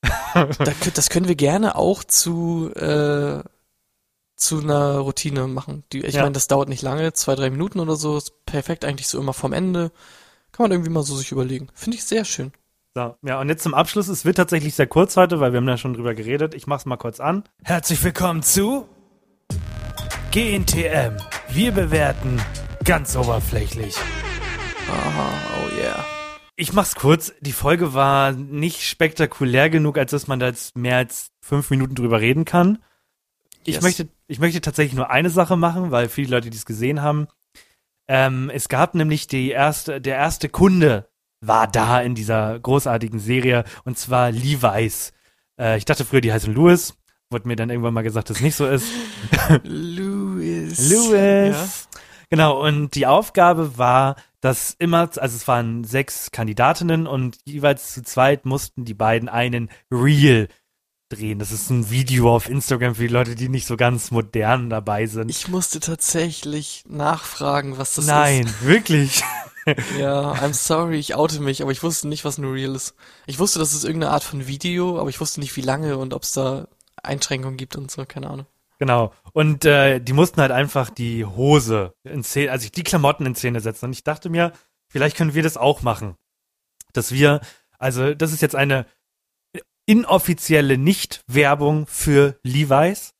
[0.34, 3.42] Da, das können wir gerne auch zu, äh,
[4.36, 5.82] zu einer Routine machen.
[5.92, 6.22] Die, ich Ja.
[6.22, 9.32] meine, das dauert nicht lange, zwei, drei Minuten oder so, ist perfekt eigentlich so immer
[9.32, 9.90] vom Ende.
[10.58, 11.68] Kann man irgendwie mal so sich überlegen.
[11.72, 12.50] Finde ich sehr schön.
[12.92, 14.08] So, ja, und jetzt zum Abschluss.
[14.08, 16.52] Es wird tatsächlich sehr kurz heute, weil wir haben ja schon drüber geredet.
[16.52, 17.44] Ich mach's mal kurz an.
[17.62, 18.88] Herzlich willkommen zu
[20.32, 21.16] GNTM.
[21.48, 22.42] Wir bewerten
[22.84, 23.94] ganz oberflächlich.
[24.90, 25.30] Aha,
[25.62, 26.04] oh yeah.
[26.56, 27.32] Ich mach's kurz.
[27.40, 31.94] Die Folge war nicht spektakulär genug, als dass man da jetzt mehr als fünf Minuten
[31.94, 32.82] drüber reden kann.
[33.62, 33.84] Ich Yes.
[33.84, 37.28] möchte, ich möchte tatsächlich nur eine Sache machen, weil viele Leute, die es gesehen haben.
[38.08, 41.08] Ähm, es gab nämlich die erste, der erste Kunde
[41.40, 45.12] war da in dieser großartigen Serie und zwar Levi's.
[45.60, 46.94] Äh, ich dachte früher, die heißen Louis.
[47.30, 48.90] Wurde mir dann irgendwann mal gesagt, dass es nicht so ist.
[49.62, 50.90] Louis.
[50.90, 51.88] Louis.
[52.30, 58.02] Genau, und die Aufgabe war, dass immer, also es waren sechs Kandidatinnen und jeweils zu
[58.02, 60.48] zweit mussten die beiden einen Reel
[61.08, 61.38] drehen.
[61.38, 65.06] Das ist ein Video auf Instagram für die Leute, die nicht so ganz modern dabei
[65.06, 65.30] sind.
[65.30, 69.16] Ich musste tatsächlich nachfragen, was das Nein, wirklich.
[69.16, 69.24] ist.
[69.98, 72.94] Ja, I'm sorry, ich oute mich, aber ich wusste nicht, was ein Reel ist.
[73.26, 76.14] Ich wusste, das ist irgendeine Art von Video, aber ich wusste nicht, wie lange und
[76.14, 76.68] ob es da
[77.02, 78.46] Einschränkungen gibt und so, keine Ahnung.
[78.78, 79.12] Genau.
[79.32, 83.60] Und äh, die mussten halt einfach die Hose in Szene, also die Klamotten in Szene
[83.60, 83.86] setzen.
[83.86, 84.52] Und ich dachte mir,
[84.88, 86.16] vielleicht können wir das auch machen.
[86.92, 87.40] Dass wir,
[87.78, 88.86] also das ist jetzt eine
[89.88, 93.14] inoffizielle Nicht-Werbung für Levi's.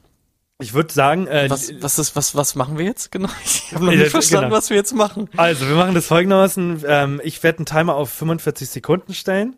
[0.60, 3.10] Ich würde sagen, äh, Was, was ist, was, was machen wir jetzt?
[3.12, 3.30] Genau.
[3.44, 4.56] Ich habe noch nicht verstanden, genau.
[4.56, 5.30] was wir jetzt machen.
[5.36, 6.84] also wir machen das folgendermaßen.
[6.86, 9.56] Ähm, ich werde einen Timer auf 45 Sekunden stellen.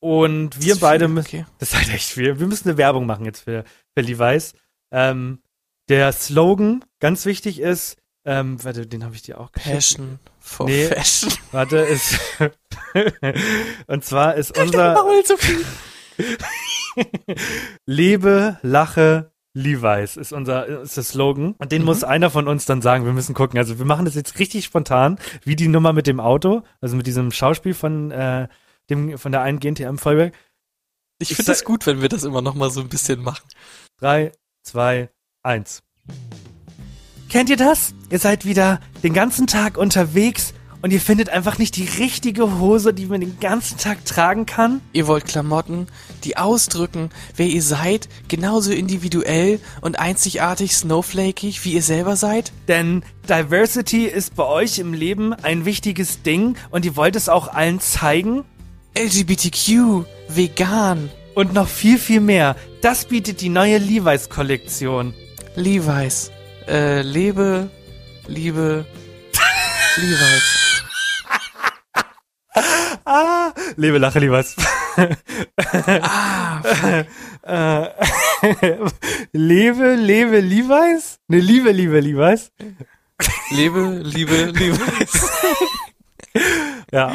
[0.00, 1.26] Und wir beide müssen.
[1.26, 1.46] okay.
[1.58, 2.38] Das ist halt echt viel.
[2.38, 4.54] Wir müssen eine Werbung machen jetzt für, für Levi's.
[4.92, 5.40] Ähm,
[5.88, 9.74] der Slogan, ganz wichtig ist, ähm, warte, den habe ich dir auch geschickt.
[9.74, 10.86] Passion for Nee.
[10.86, 11.32] Fashion.
[11.52, 12.18] Warte, ist.
[13.86, 14.96] und zwar ist unser
[15.38, 15.64] viel.
[17.86, 21.54] Lebe, Lache, Levi's ist unser ist der Slogan.
[21.58, 21.86] Und den Mhm.
[21.86, 23.04] muss einer von uns dann sagen.
[23.04, 23.58] Wir müssen gucken.
[23.58, 27.06] Also wir machen das jetzt richtig spontan, wie die Nummer mit dem Auto, also mit
[27.06, 28.48] diesem Schauspiel von äh,
[28.90, 30.32] dem von der einen GNTM-Folge.
[31.18, 33.48] Ich Ich finde es gut, wenn wir das immer noch mal so ein bisschen machen.
[33.98, 35.08] Drei, zwei,
[35.42, 35.82] eins.
[37.30, 37.94] Kennt ihr das?
[38.10, 40.52] Ihr seid wieder den ganzen Tag unterwegs
[40.86, 44.80] und ihr findet einfach nicht die richtige Hose, die man den ganzen Tag tragen kann.
[44.92, 45.88] Ihr wollt Klamotten,
[46.22, 52.52] die ausdrücken, wer ihr seid, genauso individuell und einzigartig snowflakig, wie ihr selber seid?
[52.68, 57.48] Denn Diversity ist bei euch im Leben ein wichtiges Ding und ihr wollt es auch
[57.48, 58.44] allen zeigen.
[58.96, 62.54] LGBTQ, vegan, Und noch viel, viel mehr.
[62.80, 65.14] Das bietet die neue Levi's-Kollektion.
[65.56, 66.30] Levi's,
[66.68, 67.70] äh, lebe,
[68.28, 68.86] liebe,
[69.96, 70.65] Levi's.
[73.06, 74.56] Ah, lebe, lache, Levi's.
[76.02, 76.60] Ah,
[77.42, 78.76] äh,
[79.32, 81.18] lebe, lebe, Levi's?
[81.28, 82.50] Ne, liebe, liebe, Levi's.
[83.50, 85.30] lebe, liebe, Levi's.
[86.92, 87.14] Ja.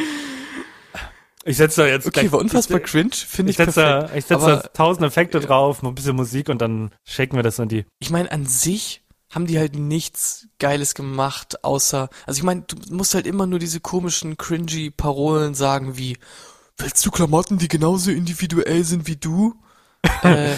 [1.43, 4.05] Ich setze da jetzt Okay, gleich- war unfassbar Ich, cringe, finde ich ich setze da,
[4.15, 7.57] ich setze Aber- da tausend Effekte drauf, ein bisschen Musik und dann shaken wir das
[7.59, 7.85] in die.
[7.99, 9.00] ich meine, an sich
[9.31, 13.59] haben die halt nichts Geiles gemacht, außer, also ich meine, du musst halt immer nur
[13.59, 16.17] diese komischen, cringy Parolen sagen wie,
[16.77, 19.55] willst du Klamotten, die genauso individuell sind wie du?
[20.23, 20.55] äh,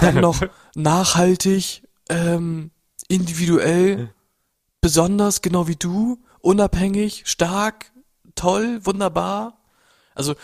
[0.00, 0.40] dann noch
[0.74, 2.70] nachhaltig, ähm,
[3.08, 4.12] individuell,
[4.80, 7.92] besonders, genau wie du, unabhängig, stark,
[8.34, 9.58] toll, wunderbar.
[10.14, 10.34] Also,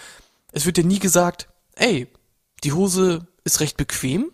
[0.52, 2.08] es wird ja nie gesagt, ey,
[2.62, 4.30] die Hose ist recht bequem,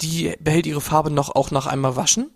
[0.00, 2.30] die behält ihre Farbe noch auch nach einmal waschen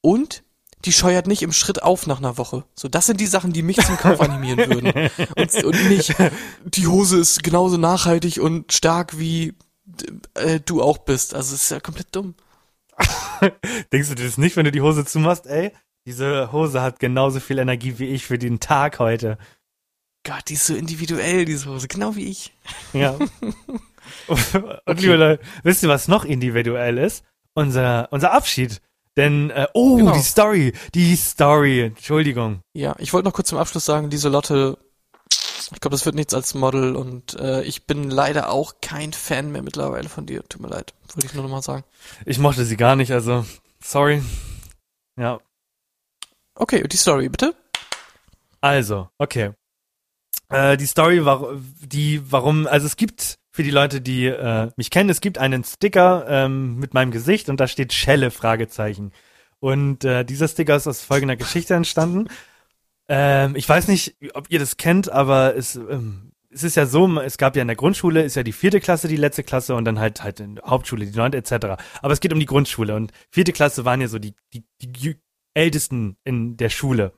[0.00, 0.42] und
[0.84, 2.64] die scheuert nicht im Schritt auf nach einer Woche.
[2.74, 5.10] So, das sind die Sachen, die mich zum Kauf animieren würden.
[5.36, 6.14] Und, und nicht,
[6.64, 9.54] die Hose ist genauso nachhaltig und stark wie
[10.34, 11.34] äh, du auch bist.
[11.34, 12.34] Also, es ist ja komplett dumm.
[13.92, 15.46] Denkst du dir das nicht, wenn du die Hose zumachst?
[15.46, 15.72] Ey,
[16.06, 19.38] diese Hose hat genauso viel Energie wie ich für den Tag heute.
[20.24, 22.52] Gott, die ist so individuell, diese Hose, genau wie ich.
[22.92, 23.18] Ja.
[24.86, 27.24] Und liebe Leute, wisst ihr, was noch individuell ist?
[27.54, 28.80] Unser, unser Abschied.
[29.16, 30.12] Denn, äh, oh, Genau.
[30.12, 32.60] die Story, die Story, Entschuldigung.
[32.74, 34.76] Ja, ich wollte noch kurz zum Abschluss sagen, diese Lotte,
[35.72, 39.50] ich glaube, das wird nichts als Model und äh, ich bin leider auch kein Fan
[39.52, 40.44] mehr mittlerweile von dir.
[40.48, 41.84] Tut mir leid, wollte ich nur noch mal sagen.
[42.26, 43.44] Ich mochte sie gar nicht, also,
[43.82, 44.22] sorry.
[45.18, 45.38] Ja,
[46.58, 47.54] Okay, die Story, bitte.
[48.60, 49.52] also, okay.
[50.48, 51.48] Äh, die Story war,
[51.80, 55.64] die, warum, also es gibt, für die Leute, die äh, mich kennen, es gibt einen
[55.64, 59.12] Sticker ähm, mit meinem Gesicht und da steht Schelle, Fragezeichen.
[59.60, 62.28] Und äh, dieser Sticker ist aus folgender Geschichte entstanden.
[63.08, 67.18] Ähm, ich weiß nicht, ob ihr das kennt, aber es, ähm, es ist ja so,
[67.18, 69.86] es gab ja in der Grundschule, ist ja die vierte Klasse die letzte Klasse und
[69.86, 71.82] dann halt halt in der Hauptschule die neunte etc.
[72.02, 75.16] Aber es geht um die Grundschule und vierte Klasse waren ja so die, die, die
[75.54, 77.14] Ältesten in der Schule.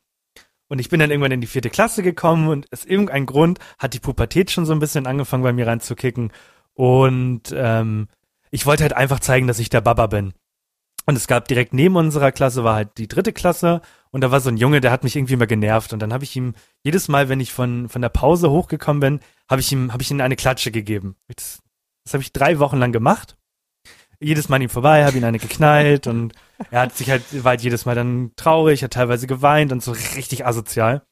[0.69, 3.95] Und ich bin dann irgendwann in die vierte Klasse gekommen und aus irgendeinem Grund hat
[3.95, 6.31] die Pubertät schon so ein bisschen angefangen bei mir reinzukicken.
[6.75, 8.09] Und ähm,
[8.51, 10.35] ich wollte halt einfach zeigen, dass ich der Baba bin.
[11.07, 14.41] Und es gab direkt neben unserer Klasse war halt die dritte Klasse und da war
[14.41, 16.53] so ein Junge, der hat mich irgendwie mal genervt und dann habe ich ihm
[16.85, 20.11] jedes Mal, wenn ich von von der Pause hochgekommen bin, habe ich ihm habe ich
[20.11, 21.17] ihm eine Klatsche gegeben.
[21.29, 21.63] Das,
[22.05, 23.38] das habe ich drei Wochen lang gemacht.
[24.21, 26.33] Jedes Mal an ihm vorbei, habe ihn eine geknallt und
[26.71, 29.93] er hat sich halt war halt jedes Mal dann traurig, hat teilweise geweint und so
[29.93, 31.03] richtig asozial.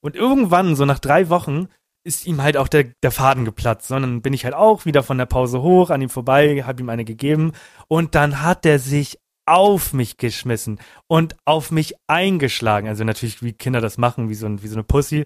[0.00, 1.68] Und irgendwann so nach drei Wochen
[2.04, 5.18] ist ihm halt auch der, der Faden geplatzt, sondern bin ich halt auch wieder von
[5.18, 7.52] der Pause hoch, an ihm vorbei, habe ihm eine gegeben
[7.88, 12.88] und dann hat er sich auf mich geschmissen und auf mich eingeschlagen.
[12.88, 15.24] Also natürlich, wie Kinder das machen, wie so, ein, wie so eine Pussy.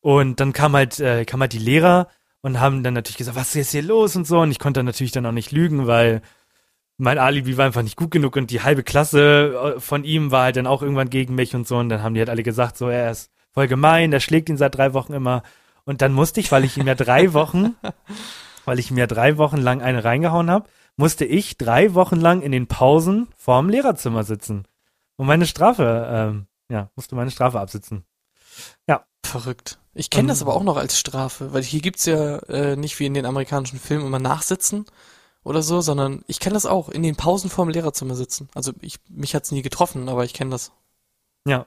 [0.00, 2.08] Und dann kam halt, äh, kam halt die Lehrer
[2.40, 4.40] und haben dann natürlich gesagt, was ist hier los und so.
[4.40, 6.22] Und ich konnte dann natürlich dann auch nicht lügen, weil
[7.02, 10.44] mein Alibi war einfach nicht gut genug und die halbe Klasse äh, von ihm war
[10.44, 11.76] halt dann auch irgendwann gegen mich und so.
[11.78, 14.56] Und dann haben die halt alle gesagt, so, er ist voll gemein, der schlägt ihn
[14.56, 15.42] seit drei Wochen immer.
[15.84, 17.74] Und dann musste ich, weil ich ihm ja drei Wochen,
[18.64, 22.40] weil ich ihm ja drei Wochen lang eine reingehauen habe, musste ich drei Wochen lang
[22.40, 24.68] in den Pausen vorm Lehrerzimmer sitzen.
[25.16, 28.04] Und meine Strafe, ähm, ja, musste meine Strafe absitzen.
[28.88, 29.04] Ja.
[29.26, 29.78] Verrückt.
[29.94, 33.06] Ich kenne das aber auch noch als Strafe, weil hier gibt's ja äh, nicht wie
[33.06, 34.86] in den amerikanischen Filmen immer Nachsitzen
[35.44, 38.48] oder so, sondern ich kenne das auch, in den Pausen vorm Lehrerzimmer sitzen.
[38.54, 40.72] Also ich, mich hat's nie getroffen, aber ich kenne das.
[41.46, 41.66] Ja.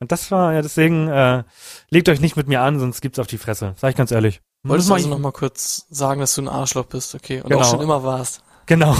[0.00, 1.42] Und das war, ja, deswegen, äh,
[1.90, 3.74] legt euch nicht mit mir an, sonst gibt's auf die Fresse.
[3.76, 4.40] Sag ich ganz ehrlich.
[4.62, 7.40] Wolltest du also noch mal kurz sagen, dass du ein Arschloch bist, okay?
[7.40, 7.62] Und Genau.
[7.62, 8.42] auch schon immer warst.
[8.66, 8.94] Genau.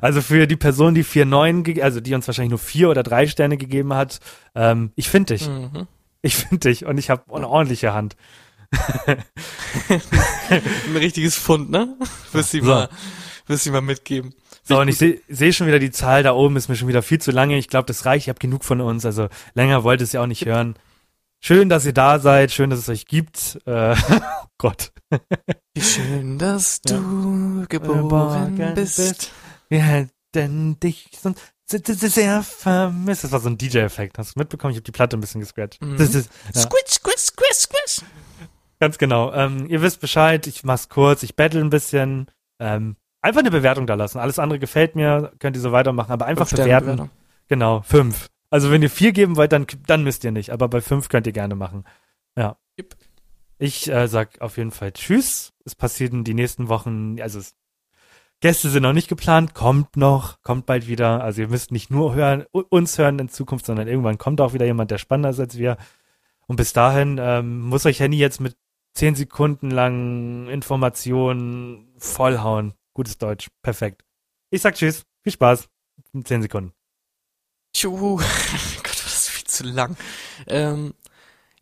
[0.00, 3.26] Also für die Person, die vier neun, also die uns wahrscheinlich nur vier oder drei
[3.26, 4.20] Sterne gegeben hat,
[4.54, 5.48] ähm, ich finde dich.
[5.48, 5.88] Mhm.
[6.22, 8.14] Ich finde dich und ich habe eine ordentliche Hand.
[9.88, 11.96] Ein richtiges Fund, ne?
[12.32, 12.86] Wirst du So.
[13.50, 14.34] Wirst du mal mitgeben.
[14.62, 17.02] So, und ich sehe seh schon wieder die Zahl da oben, ist mir schon wieder
[17.02, 17.58] viel zu lange.
[17.58, 18.24] Ich glaube, das reicht.
[18.24, 19.04] Ich habe genug von uns.
[19.04, 20.76] Also länger wollte es ja auch nicht hören.
[21.42, 22.52] Schön, dass ihr da seid.
[22.52, 23.58] Schön, dass es euch gibt.
[23.66, 24.92] Äh, oh Gott.
[25.74, 26.96] Wie schön, dass Ja.
[26.96, 28.02] du geboren
[28.56, 28.96] Geboren bist.
[28.96, 29.32] bist.
[29.68, 33.24] Wir hätten dich sonst sehr vermisst.
[33.24, 34.18] Das war so ein DJ-Effekt.
[34.18, 34.72] Hast du mitbekommen?
[34.72, 35.80] Ich habe die Platte ein bisschen gescratcht.
[35.82, 35.96] Mhm.
[35.96, 36.60] Das ist, ja.
[36.62, 38.00] Squish, squish, squish, squish.
[38.80, 39.32] Ganz genau.
[39.32, 42.26] Ähm, ihr wisst Bescheid, ich mach's kurz, ich battle ein bisschen.
[42.58, 44.18] Ähm, einfach eine Bewertung da lassen.
[44.18, 47.10] Alles andere gefällt mir, könnt ihr so weitermachen, aber einfach bewerten.
[47.48, 48.28] Genau, fünf.
[48.50, 51.26] Also wenn ihr vier geben wollt, dann, dann müsst ihr nicht, aber bei fünf könnt
[51.26, 51.84] ihr gerne machen.
[52.36, 52.56] Ja.
[52.76, 52.96] Jupp.
[53.58, 55.52] Ich äh, sag auf jeden Fall Tschüss.
[55.64, 57.54] Es passieren die nächsten Wochen, also es,
[58.40, 61.22] Gäste sind noch nicht geplant, kommt noch, kommt bald wieder.
[61.22, 64.64] Also ihr müsst nicht nur hören, uns hören in Zukunft, sondern irgendwann kommt auch wieder
[64.64, 65.76] jemand, der spannender ist als wir.
[66.46, 68.56] Und bis dahin ähm, muss euch Henny jetzt mit
[68.94, 72.72] zehn Sekunden lang Informationen vollhauen.
[72.94, 74.04] Gutes Deutsch, perfekt.
[74.50, 75.68] Ich sag Tschüss, viel Spaß.
[76.12, 76.72] In zehn Sekunden.
[77.72, 78.16] Tschu.
[78.16, 79.96] Gott, war das viel zu lang.
[80.46, 80.94] Ähm,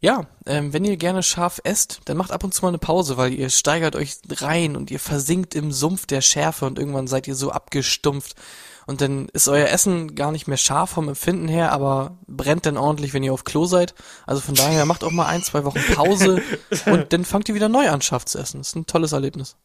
[0.01, 3.17] ja, ähm, wenn ihr gerne scharf esst, dann macht ab und zu mal eine Pause,
[3.17, 7.27] weil ihr steigert euch rein und ihr versinkt im Sumpf der Schärfe und irgendwann seid
[7.27, 8.37] ihr so abgestumpft.
[8.87, 12.79] Und dann ist euer Essen gar nicht mehr scharf vom Empfinden her, aber brennt dann
[12.79, 13.95] ordentlich, wenn ihr auf Klo seid.
[14.25, 16.43] Also von daher macht auch mal ein, zwei Wochen Pause
[16.87, 18.59] und dann fangt ihr wieder neu an, scharf zu essen.
[18.59, 19.57] Das ist ein tolles Erlebnis.